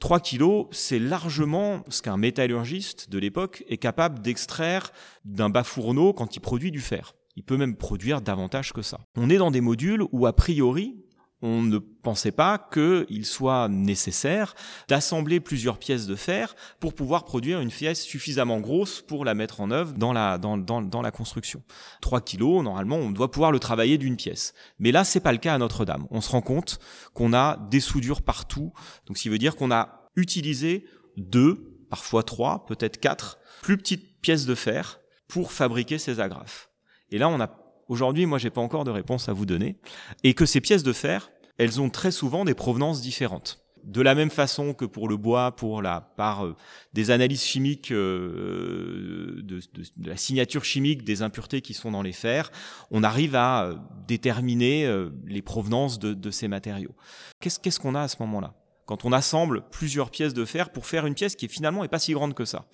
[0.00, 4.92] 3 kilos, c'est largement ce qu'un métallurgiste de l'époque est capable d'extraire
[5.26, 7.14] d'un bas fourneau quand il produit du fer.
[7.36, 9.00] Il peut même produire davantage que ça.
[9.16, 10.96] On est dans des modules où, a priori,
[11.42, 14.54] on ne pensait pas qu'il soit nécessaire
[14.88, 19.60] d'assembler plusieurs pièces de fer pour pouvoir produire une pièce suffisamment grosse pour la mettre
[19.60, 21.62] en œuvre dans la, dans, dans, dans la construction.
[22.02, 24.54] 3 kilos, normalement, on doit pouvoir le travailler d'une pièce.
[24.78, 26.06] Mais là, c'est pas le cas à Notre-Dame.
[26.10, 26.78] On se rend compte
[27.14, 28.72] qu'on a des soudures partout.
[29.06, 30.84] Donc, ce qui veut dire qu'on a utilisé
[31.16, 36.70] deux, parfois trois, peut-être quatre, plus petites pièces de fer pour fabriquer ces agrafes.
[37.10, 37.59] Et là, on a
[37.90, 39.74] Aujourd'hui, moi, j'ai pas encore de réponse à vous donner.
[40.22, 43.64] Et que ces pièces de fer, elles ont très souvent des provenances différentes.
[43.82, 46.54] De la même façon que pour le bois, pour la par euh,
[46.92, 49.60] des analyses chimiques euh, de,
[50.04, 52.52] la signature chimique des impuretés qui sont dans les fers,
[52.92, 53.74] on arrive à euh,
[54.06, 54.88] déterminer
[55.26, 56.94] les provenances de, ces matériaux.
[57.40, 58.54] Qu'est-ce qu'on a à ce moment-là?
[58.86, 61.98] Quand on assemble plusieurs pièces de fer pour faire une pièce qui finalement est pas
[61.98, 62.66] si grande que ça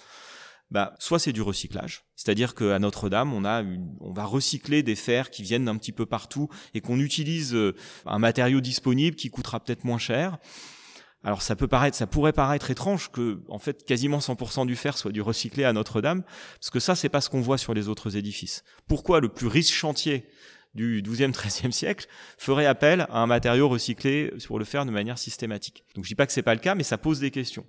[0.71, 3.63] bah, soit c'est du recyclage, c'est-à-dire qu'à Notre-Dame, on a
[4.01, 8.19] va recycler des fers qui viennent d'un petit peu partout et qu'on utilise euh, un
[8.19, 10.39] matériau disponible qui coûtera peut-être moins cher.
[11.23, 14.97] Alors ça peut paraître, ça pourrait paraître étrange que, en fait, quasiment 100% du fer
[14.97, 16.23] soit du recyclé à Notre-Dame,
[16.61, 18.63] parce que ça, c'est pas ce qu'on voit sur les autres édifices.
[18.87, 20.29] Pourquoi le plus riche chantier
[20.75, 22.07] du 12e, 13e siècle
[22.39, 25.85] ferait appel à un matériau recyclé pour le faire de manière systématique?
[25.95, 27.67] Donc je dis pas que c'est pas le cas, mais ça pose des questions.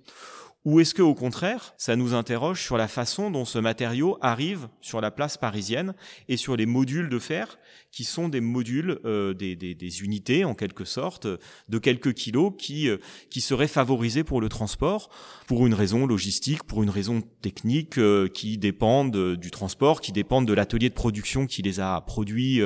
[0.64, 4.68] Ou est-ce que, au contraire, ça nous interroge sur la façon dont ce matériau arrive
[4.80, 5.94] sur la place parisienne
[6.28, 7.58] et sur les modules de fer
[7.90, 11.26] qui sont des modules, euh, des, des, des, unités en quelque sorte,
[11.68, 12.98] de quelques kilos qui, euh,
[13.30, 15.08] qui seraient favorisés pour le transport,
[15.46, 20.46] pour une raison logistique, pour une raison technique, euh, qui dépendent du transport, qui dépendent
[20.46, 22.60] de l'atelier de production qui les a produits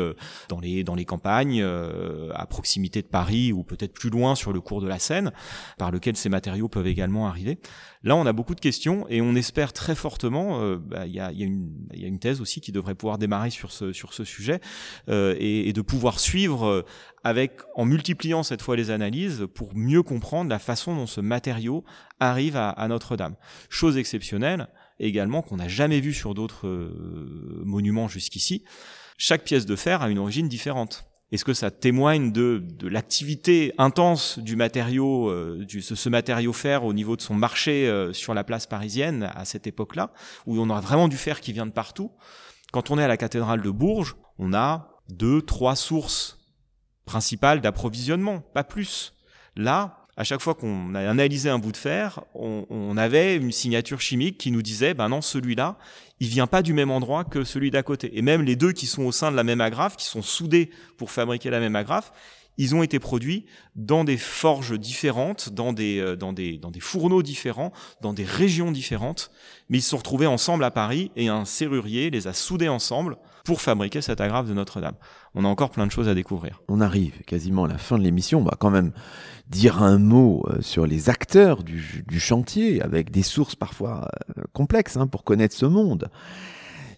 [0.49, 4.61] dans, les, dans les campagnes, à proximité de Paris ou peut-être plus loin sur le
[4.61, 5.33] cours de la Seine,
[5.79, 7.59] par lequel ces matériaux peuvent également arriver.
[8.05, 11.21] Là, on a beaucoup de questions et on espère très fortement, euh, bah, il y,
[11.21, 13.93] a, une thèse aussi qui devrait pouvoir démarrer sur ce,
[14.25, 14.61] sujet
[15.09, 16.83] euh, et, de pouvoir suivre euh,
[17.23, 21.85] avec, en multipliant cette fois les analyses pour mieux comprendre la façon dont ce matériau
[22.19, 23.37] arrive à, à Notre-Dame.
[23.69, 24.69] Chose exceptionnelle
[24.99, 26.69] également qu'on n'a jamais vu sur d'autres
[27.65, 28.65] monuments jusqu'ici.
[29.19, 31.12] Chaque pièce de fer a une origine différente.
[31.33, 36.85] Est-ce que ça témoigne de, de l'activité intense du matériau, euh, du, ce, matériau fer
[36.85, 40.13] au niveau de son marché euh, sur la place parisienne à cette époque-là,
[40.47, 42.13] où on aura vraiment du fer qui vient de partout?
[42.71, 46.39] Quand on est à la cathédrale de Bourges, on a deux, trois sources
[47.07, 49.15] principales d'approvisionnement, pas plus.
[49.57, 54.37] Là, à chaque fois qu'on a un bout de fer, on, avait une signature chimique
[54.37, 55.79] qui nous disait, ben non, celui-là,
[56.21, 58.17] il vient pas du même endroit que celui d'à côté.
[58.19, 60.71] Et même les deux qui sont au sein de la même agrafe, qui sont soudés
[60.99, 62.13] pour fabriquer la même agrafe,
[62.59, 67.73] ils ont été produits dans des forges différentes, dans des, euh, dans des fourneaux différents,
[68.03, 69.31] dans des régions différentes,
[69.71, 73.17] mais ils se sont retrouvés ensemble à Paris et un serrurier les a soudés ensemble
[73.45, 74.95] pour fabriquer cette agrafe de Notre-Dame.
[75.35, 76.61] On a encore plein de choses à découvrir.
[76.69, 78.41] On arrive quasiment à la fin de l'émission.
[78.41, 78.93] On va quand même
[79.49, 84.43] dire un mot euh, sur les acteurs du, du chantier, avec des sources parfois euh,
[84.53, 86.09] complexes hein, pour connaître ce monde.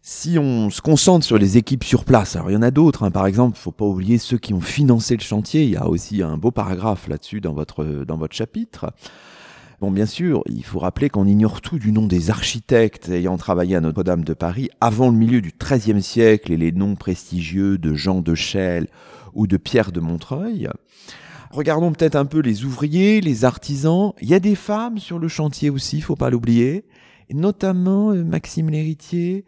[0.02, 3.04] Si on se concentre sur les équipes sur place, alors il y en a d'autres,
[3.04, 5.88] hein, par exemple, faut pas oublier ceux qui ont financé le chantier, il y a
[5.88, 8.92] aussi un beau paragraphe là-dessus dans votre, dans votre chapitre.
[9.80, 13.76] Bon, bien sûr, il faut rappeler qu'on ignore tout du nom des architectes ayant travaillé
[13.76, 17.94] à Notre-Dame de Paris avant le milieu du XIIIe siècle et les noms prestigieux de
[17.94, 18.88] Jean de Chelles
[19.34, 20.68] ou de Pierre de Montreuil.
[21.50, 24.12] Regardons peut-être un peu les ouvriers, les artisans.
[24.20, 26.84] Il y a des femmes sur le chantier aussi, faut pas l'oublier.
[27.32, 29.44] Notamment euh, Maxime l'héritier,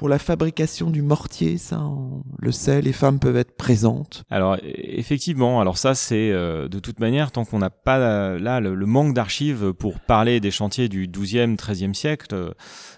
[0.00, 4.24] pour la fabrication du mortier, ça, on le sait, les femmes peuvent être présentes.
[4.30, 8.86] Alors effectivement, alors ça c'est euh, de toute manière tant qu'on n'a pas là le,
[8.86, 12.50] manque d'archives pour parler des chantiers du 12e, 13e siècle, euh,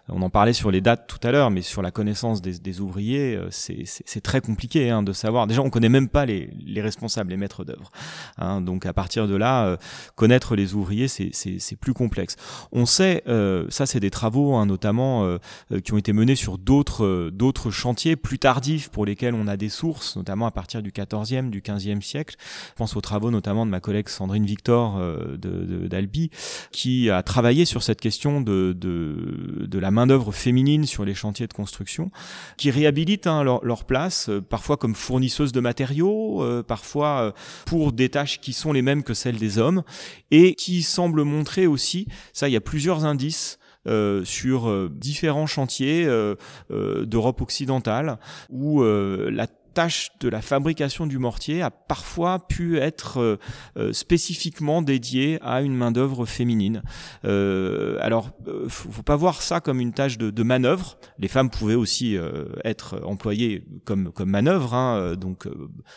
[0.08, 3.34] on en parlait sur les dates tout à l'heure, mais sur la connaissance des, ouvriers,
[3.34, 5.48] euh, c'est très compliqué hein, de savoir.
[5.48, 7.90] Déjà, on connaît même pas les, responsables, les maîtres d'œuvre.
[8.38, 9.76] Hein, donc à partir de là,
[10.14, 12.36] connaître les ouvriers, c'est plus complexe.
[12.70, 13.24] On sait,
[13.70, 15.36] ça c'est des travaux hein, notamment
[15.84, 19.56] qui ont été menés sur d'autres euh, d'autres chantiers plus tardifs pour lesquels on a
[19.56, 22.36] des sources, notamment à partir du 14e, du 15e siècle.
[22.38, 26.30] Je pense aux travaux notamment de ma collègue Sandrine Victor euh, de d'Albi,
[26.70, 31.46] qui a travaillé sur cette question de, de, de la main-d'œuvre féminine sur les chantiers
[31.46, 32.10] de construction,
[32.56, 37.34] qui réhabilitent hein, leur, leur, place, euh, parfois comme fournisseuse de matériaux, parfois
[37.66, 39.82] pour des tâches qui sont les mêmes que celles des hommes,
[40.30, 45.46] et qui semblent montrer aussi, ça il y a plusieurs indices, euh, sur euh, différents
[45.46, 46.36] chantiers euh,
[46.70, 48.18] d'Europe occidentale
[48.50, 53.36] où la tâche de la fabrication du mortier a parfois pu être euh,
[53.76, 56.82] euh, spécifiquement dédiée à une main d'œuvre féminine.
[57.24, 60.98] Euh, alors, euh, faut, faut pas voir ça comme une tâche de, de manœuvre.
[61.18, 62.16] Les femmes pouvaient aussi
[62.64, 65.48] être employées comme comme manœuvre, hein, donc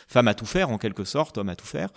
[0.07, 1.89] femme à tout faire en quelque sorte, homme à tout faire.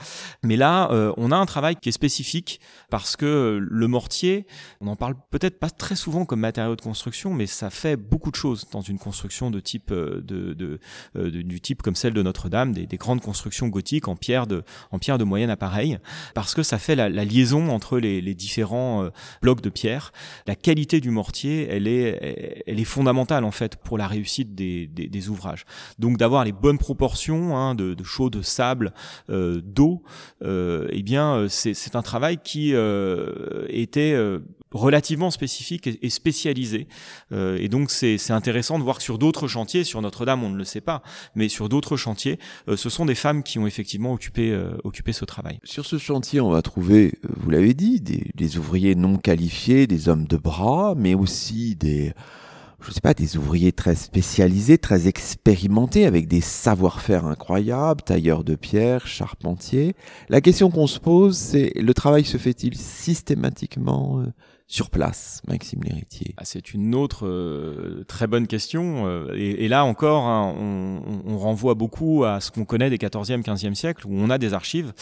[0.43, 2.61] Mais là, on a un travail qui est spécifique
[2.91, 4.47] parce que le mortier,
[4.81, 8.31] on en parle peut-être pas très souvent comme matériau de construction, mais ça fait beaucoup
[8.31, 10.81] de choses dans une construction de type de, de,
[11.15, 14.99] de du type comme celle de Notre-Dame, des, grandes constructions gothiques en pierre de, en
[14.99, 15.99] pierre de moyen appareil,
[16.35, 19.11] parce que ça fait la, liaison entre les, différents euh,
[19.43, 20.13] blocs de pierre.
[20.47, 24.87] La qualité du mortier, elle est, elle est fondamentale en fait pour la réussite des,
[24.87, 25.65] des, ouvrages.
[25.99, 28.93] Donc d'avoir les bonnes proportions hein, de, de chaux, de sable,
[29.31, 30.03] euh, d'eau,
[30.43, 34.17] euh, eh bien c'est un travail qui euh, était
[34.73, 36.89] relativement spécifique et, spécialisé.
[37.33, 40.57] Euh, et donc c'est intéressant de voir que sur d'autres chantiers, sur Notre-Dame on ne
[40.57, 41.03] le sait pas,
[41.35, 42.39] mais sur d'autres chantiers,
[42.69, 45.59] euh, ce sont des femmes qui ont effectivement occupé, euh, occupé ce travail.
[45.65, 50.09] Sur ce chantier, on va trouver, vous l'avez dit, des, des ouvriers non qualifiés, des
[50.09, 52.13] hommes de bras, mais aussi des
[52.81, 58.55] je sais pas, des ouvriers très spécialisés, très expérimentés, avec des savoir-faire incroyables, tailleurs de
[58.55, 59.97] pierre, charpentiers.
[60.29, 64.23] La question qu'on se pose, c'est le travail se fait-il systématiquement
[64.71, 69.07] sur place, Maxime Léritier ah, C'est une autre euh, très bonne question.
[69.07, 72.99] Euh, et, et, là encore, hein, on, on, renvoie beaucoup à ce qu'on connaît des
[72.99, 74.93] 14e, 15e siècles, où on a des archives,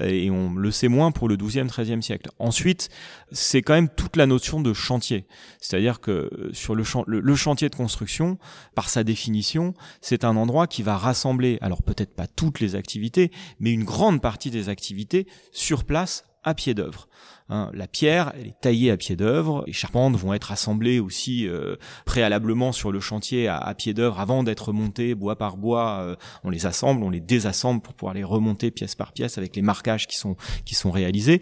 [0.00, 2.30] et on le sait moins pour le 12e, 13e siècle.
[2.38, 2.90] Ensuite,
[3.32, 5.26] c'est quand même toute la notion de chantier.
[5.60, 8.38] C'est-à-dire que sur le, le, le chantier de construction,
[8.76, 13.32] par sa définition, c'est un endroit qui va rassembler, alors peut-être pas toutes les activités,
[13.58, 17.08] mais une grande partie des activités sur place à pied d'œuvre.
[17.50, 19.64] Hein, la pierre, elle est taillée à pied d'œuvre.
[19.66, 24.42] Les charpentes vont être assemblées aussi euh, préalablement sur le chantier à, pied d'œuvre avant
[24.42, 26.00] d'être montées bois par bois.
[26.02, 29.56] Euh, on les assemble, on les désassemble pour pouvoir les remonter pièce par pièce avec
[29.56, 30.36] les marquages qui sont
[30.66, 31.40] qui sont réalisés.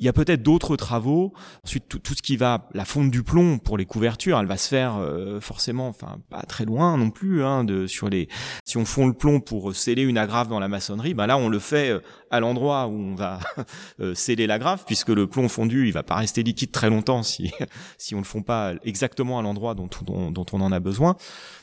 [0.00, 1.34] Il y a peut-être d'autres travaux.
[1.64, 4.68] Ensuite, tout, ce qui va, la fonte du plomb pour les couvertures, elle va se
[4.68, 7.44] faire euh, forcément, enfin pas très loin non plus.
[7.44, 8.28] Hein, de sur les,
[8.64, 11.50] si on fond le plomb pour sceller une agrafe dans la maçonnerie, ben là on
[11.50, 12.00] le fait
[12.32, 13.38] à l'endroit où on va
[14.14, 17.52] sceller l'agrafe, puisque le plomb fondu, il va pas rester liquide très longtemps si
[17.98, 19.88] si on le fond pas exactement à l'endroit dont,
[20.30, 21.16] dont, on en a besoin.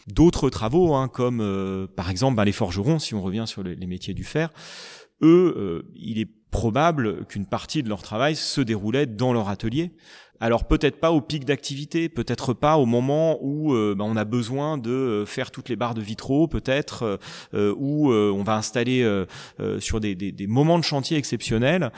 [0.08, 3.88] D'autres travaux, hein, comme euh, par exemple bah, les forgerons, si on revient sur les,
[3.88, 4.52] métiers du fer,
[5.22, 9.92] eux, euh, il est probable qu'une partie de leur travail se déroulait dans leur atelier.
[10.40, 14.24] Alors peut-être pas au pic d'activité, peut-être pas au moment où euh, bah, on a
[14.24, 17.20] besoin de euh, faire toutes les barres de vitraux, peut-être
[17.54, 19.06] euh, où on va installer
[19.80, 21.92] sur des, des, des, moments de chantier exceptionnels.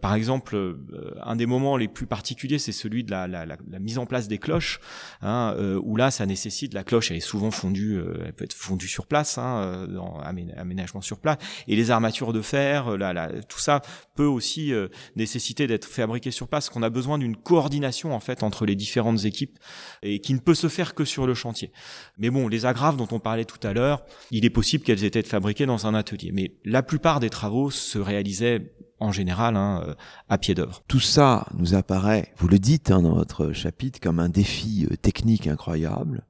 [0.00, 0.76] par exemple,
[1.22, 4.06] un des moments les plus particuliers, c'est celui de la, la, la, la, mise en
[4.06, 4.80] place des cloches,
[5.22, 8.88] hein, où là, ça nécessite la cloche, elle est souvent fondue, elle peut être fondue
[8.88, 11.38] sur place, hein, dans aménagement sur place,
[11.68, 13.80] et les armatures de fer, la, tout ça
[14.14, 14.72] peut aussi
[15.16, 16.68] nécessiter d'être fabriqué sur place.
[16.68, 19.58] Qu'on a besoin d'une coordination en fait entre les différentes équipes
[20.02, 21.72] et qui ne peut se faire que sur le chantier.
[22.18, 25.08] Mais bon, les agrafes dont on parlait tout à l'heure, il est possible qu'elles aient
[25.08, 29.82] été fabriquées dans un atelier, mais la plupart des travaux se réalisaient en général hein,
[29.86, 29.94] euh,
[30.28, 30.82] à pied d'œuvre.
[30.88, 34.96] Tout ça nous apparaît, vous le dites hein, dans votre chapitre, comme un défi euh,
[34.96, 36.24] technique incroyable.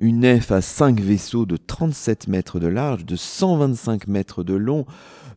[0.00, 4.86] Une nef à 5 vaisseaux de 37 mètres de large, de 125 mètres de long,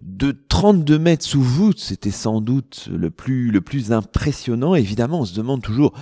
[0.01, 4.75] de 32 mètres sous voûte, c'était sans doute le plus, le plus impressionnant.
[4.75, 5.93] Évidemment, on se demande toujours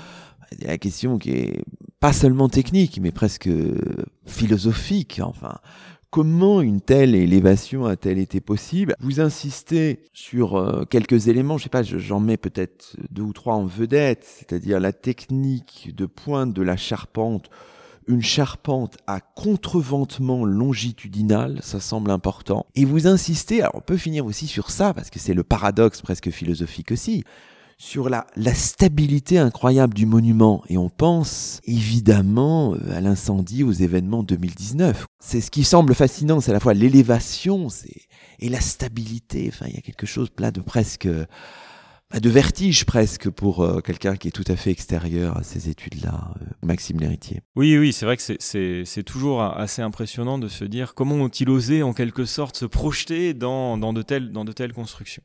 [0.61, 1.63] la question qui est
[1.99, 3.49] pas seulement technique, mais presque
[4.25, 5.19] philosophique.
[5.23, 5.57] Enfin,
[6.09, 8.95] comment une telle élévation a-t-elle été possible?
[8.99, 13.55] Vous insistez sur euh, quelques éléments, je sais pas, j'en mets peut-être deux ou trois
[13.55, 17.49] en vedette, c'est-à-dire la technique de pointe de la charpente
[18.09, 22.65] une charpente à contreventement longitudinal, ça semble important.
[22.75, 26.01] Et vous insistez, alors on peut finir aussi sur ça, parce que c'est le paradoxe
[26.01, 27.23] presque philosophique aussi,
[27.77, 30.63] sur la, la stabilité incroyable du monument.
[30.69, 35.05] Et on pense évidemment à l'incendie, aux événements 2019.
[35.19, 37.67] C'est ce qui semble fascinant, c'est à la fois l'élévation
[38.39, 39.51] et la stabilité.
[39.53, 41.07] Enfin, il y a quelque chose là de presque
[42.17, 46.33] de vertige presque pour euh, quelqu'un qui est tout à fait extérieur à ces études-là,
[46.41, 47.41] euh, Maxime Léritier.
[47.55, 51.83] Oui, oui, c'est vrai que c'est toujours assez impressionnant de se dire comment ont-ils osé
[51.83, 55.23] en quelque sorte se projeter dans de telles constructions.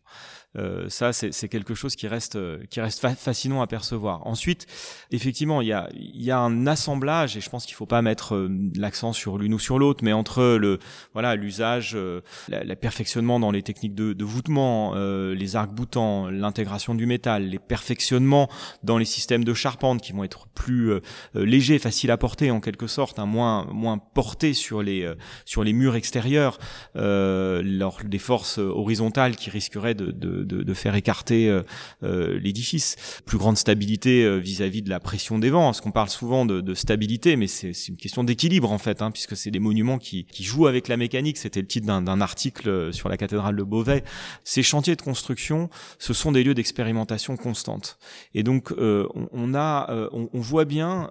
[0.57, 2.39] Euh, ça, c'est quelque chose qui reste,
[2.69, 4.27] qui reste fascinant à percevoir.
[4.27, 4.67] Ensuite,
[5.11, 8.35] effectivement, il y a, y a un assemblage, et je pense qu'il faut pas mettre
[8.35, 10.79] euh, l'accent sur l'une ou sur l'autre, mais entre le
[11.13, 16.29] voilà l'usage, euh, le perfectionnement dans les techniques de, de voûtement, euh, les arcs boutants,
[16.31, 18.49] l'intégration du métal, les perfectionnements
[18.83, 20.93] dans les systèmes de charpente qui vont être plus
[21.35, 25.11] légers, faciles à porter en quelque sorte, hein, moins moins portés sur les
[25.45, 26.59] sur les murs extérieurs,
[26.95, 31.63] lors des forces horizontales qui risqueraient de, de de, faire écarter euh,
[32.03, 32.97] euh, l'édifice.
[33.27, 36.75] Plus grande stabilité euh, vis-à-vis de la pression des vents, parce qu'on parle souvent de,
[36.75, 40.67] stabilité, mais c'est une question d'équilibre en fait, hein, puisque c'est des monuments qui, jouent
[40.67, 41.39] avec la mécanique.
[41.39, 44.05] C'était le titre d'un article sur la cathédrale de Beauvais.
[44.43, 47.99] Ces chantiers de construction, ce sont des lieux d'expérimentation constante.
[48.35, 51.09] Et donc on, a, on, voit bien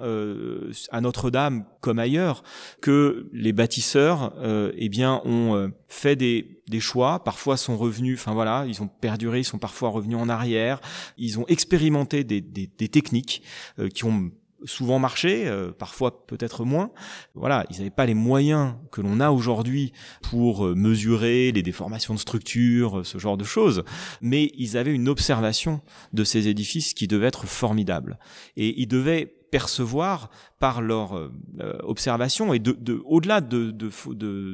[0.92, 2.44] à Notre-Dame comme ailleurs
[2.82, 4.34] que les bâtisseurs,
[4.76, 9.39] eh bien, ont fait des, des choix, parfois sont revenus, enfin voilà, ils ont perduré,
[9.39, 10.82] ils sont parfois revenus en arrière,
[11.18, 13.44] ils ont expérimenté des, des, des techniques
[13.80, 14.32] euh, qui ont
[14.66, 16.91] souvent marché, euh, parfois peut-être moins.
[17.36, 22.14] Voilà, ils n'avaient pas les moyens que l'on a aujourd'hui pour euh, mesurer les déformations
[22.14, 23.84] de structure, ce genre de choses,
[24.22, 25.82] mais ils avaient une observation
[26.14, 28.18] de ces édifices qui devait être formidable.
[28.58, 31.30] Et ils devaient percevoir par leur euh,
[31.84, 33.91] observation et de, de au-delà de, de,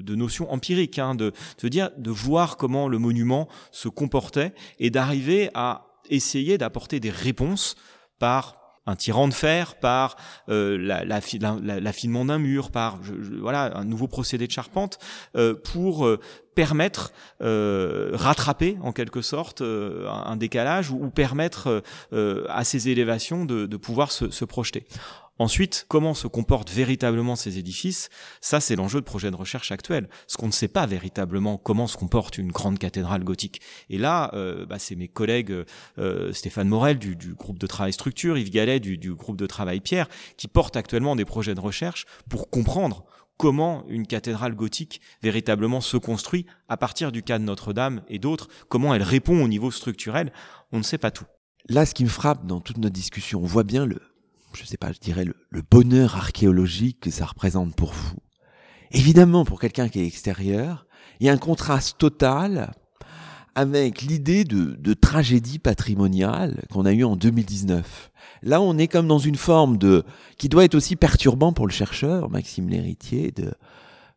[0.02, 1.32] de, notions empiriques, hein, de,
[1.64, 7.12] de dire, de voir comment le monument se comportait et d'arriver à essayer d'apporter des
[7.12, 7.76] réponses
[8.20, 10.18] par un tirant de fer, par
[10.50, 13.00] euh, l'affinement d'un mur, par
[13.40, 15.00] voilà un nouveau procédé de charpente
[15.36, 16.20] euh, pour euh,
[16.56, 24.44] permettre rattraper en quelque sorte un décalage ou, permettre à ces élévations de, pouvoir se
[24.44, 24.86] projeter.
[25.40, 28.10] Ensuite, comment se comportent véritablement ces édifices?
[28.42, 30.10] Ça, c'est l'enjeu de projet de recherche actuel.
[30.28, 33.62] Ce qu'on ne sait pas véritablement, comment se comporte une grande cathédrale gothique.
[33.90, 35.64] Et là, euh, bah, c'est mes collègues
[35.98, 39.80] euh, Stéphane Morel du, groupe de travail structure, Yves Gallet du, du groupe de travail
[39.80, 43.06] Pierre, qui portent actuellement des projets de recherche pour comprendre
[43.38, 48.50] comment une cathédrale gothique véritablement se construit à partir du cas de Notre-Dame et d'autres,
[48.68, 50.34] comment elle répond au niveau structurel,
[50.74, 51.26] on ne sait pas tout.
[51.70, 54.02] Là, ce qui me frappe dans toute notre discussion, on voit bien le,
[54.54, 58.18] je sais pas, je dirais le, bonheur archéologique que ça représente pour vous.
[58.92, 60.88] Évidemment, pour quelqu'un qui est extérieur,
[61.20, 62.72] il y a un contraste total
[63.56, 68.12] avec l'idée de, de, tragédie patrimoniale qu'on a eue en 2019.
[68.42, 70.04] Là, on est comme dans une forme de
[70.38, 73.54] qui doit être aussi perturbant pour le chercheur, Maxime Lhéritier, de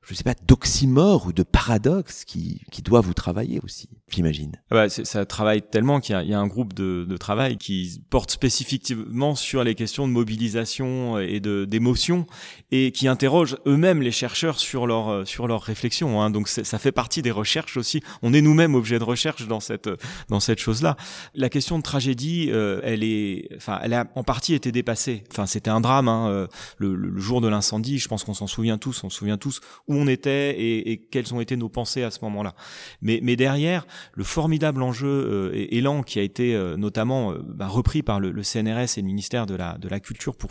[0.02, 4.52] je sais pas, d'oxymore ou de paradoxe qui, qui doit vous travailler aussi, j'imagine.
[4.70, 8.02] Ah bah, ça travaille tellement qu'il y, y, a un groupe de, de, travail qui
[8.10, 12.26] porte spécifiquement sur les questions de mobilisation et d'émotion
[12.70, 16.20] et qui interroge eux-mêmes les chercheurs sur leur sur leurs réflexions.
[16.20, 16.30] Hein.
[16.30, 18.02] Donc ça fait partie des recherches aussi.
[18.22, 19.88] On est nous-mêmes objet de recherche dans cette
[20.28, 20.96] dans cette chose-là.
[21.34, 25.24] La question de tragédie, euh, elle est, enfin, elle a en partie été dépassée.
[25.30, 26.08] Enfin, c'était un drame.
[26.08, 26.46] Hein, euh,
[26.78, 29.04] le, le, jour de l'incendie, je pense qu'on s'en souvient tous.
[29.04, 29.60] On se souvient tous
[29.94, 32.54] on était et, quelles ont été nos pensées à ce moment-là.
[33.00, 37.38] Mais, mais derrière, le formidable enjeu euh, et élan qui a été euh, notamment euh,
[37.44, 40.50] bah, repris par le, CNRS et le ministère de la, de la Culture pour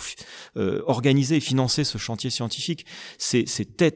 [0.57, 2.85] euh, organiser et financer ce chantier scientifique,
[3.17, 3.45] c'est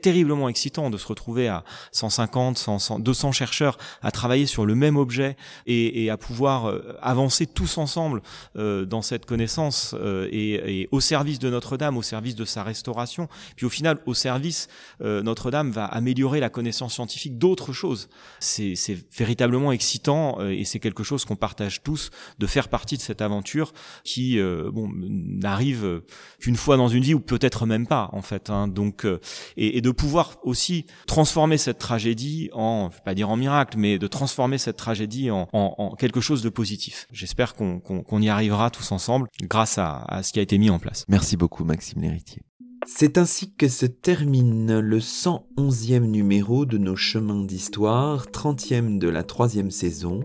[0.01, 4.97] terriblement excitant de se retrouver à 150, 100, 200 chercheurs à travailler sur le même
[4.97, 6.71] objet et, à pouvoir
[7.01, 8.21] avancer tous ensemble
[8.55, 9.95] dans cette connaissance
[10.31, 14.13] et, et, au service de Notre-Dame, au service de sa restauration, puis au final au
[14.13, 14.67] service
[15.01, 18.07] notre notre-Dame va améliorer la connaissance scientifique d'autres choses.
[18.39, 18.75] C'est
[19.17, 22.09] véritablement excitant euh, et c'est quelque chose qu'on partage tous
[22.39, 23.73] de faire partie de cette aventure
[24.05, 26.01] qui euh, bon n'arrive
[26.39, 28.49] qu'une fois dans une vie ou peut-être même pas en fait.
[28.49, 28.69] Hein.
[28.69, 29.19] Donc euh,
[29.57, 33.77] et, et, de pouvoir aussi transformer cette tragédie en, je vais pas dire en miracle,
[33.77, 37.07] mais de transformer cette tragédie en, en, en quelque chose de positif.
[37.11, 40.79] J'espère qu'on y arrivera tous ensemble grâce à, à ce qui a été mis en
[40.79, 41.03] place.
[41.09, 42.41] Merci beaucoup Maxime Lhéritier.
[42.85, 49.23] C'est ainsi que se termine le 111e numéro de nos chemins d'histoire, 30e de la
[49.23, 50.21] troisième saison,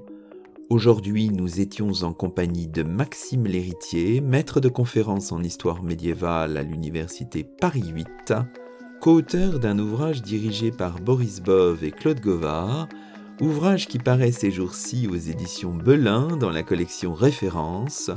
[0.71, 6.63] Aujourd'hui, nous étions en compagnie de Maxime Lhéritier, maître de conférence en histoire médiévale à
[6.63, 8.35] l'université Paris 8,
[9.01, 12.89] co-auteur d'un ouvrage dirigé par Boris Bove et Claude Govard,
[13.41, 18.13] ouvrage qui paraît ces jours-ci aux éditions Belin dans la collection Référence,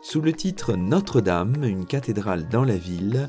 [0.00, 3.28] sous le titre Notre-Dame, une cathédrale dans la ville,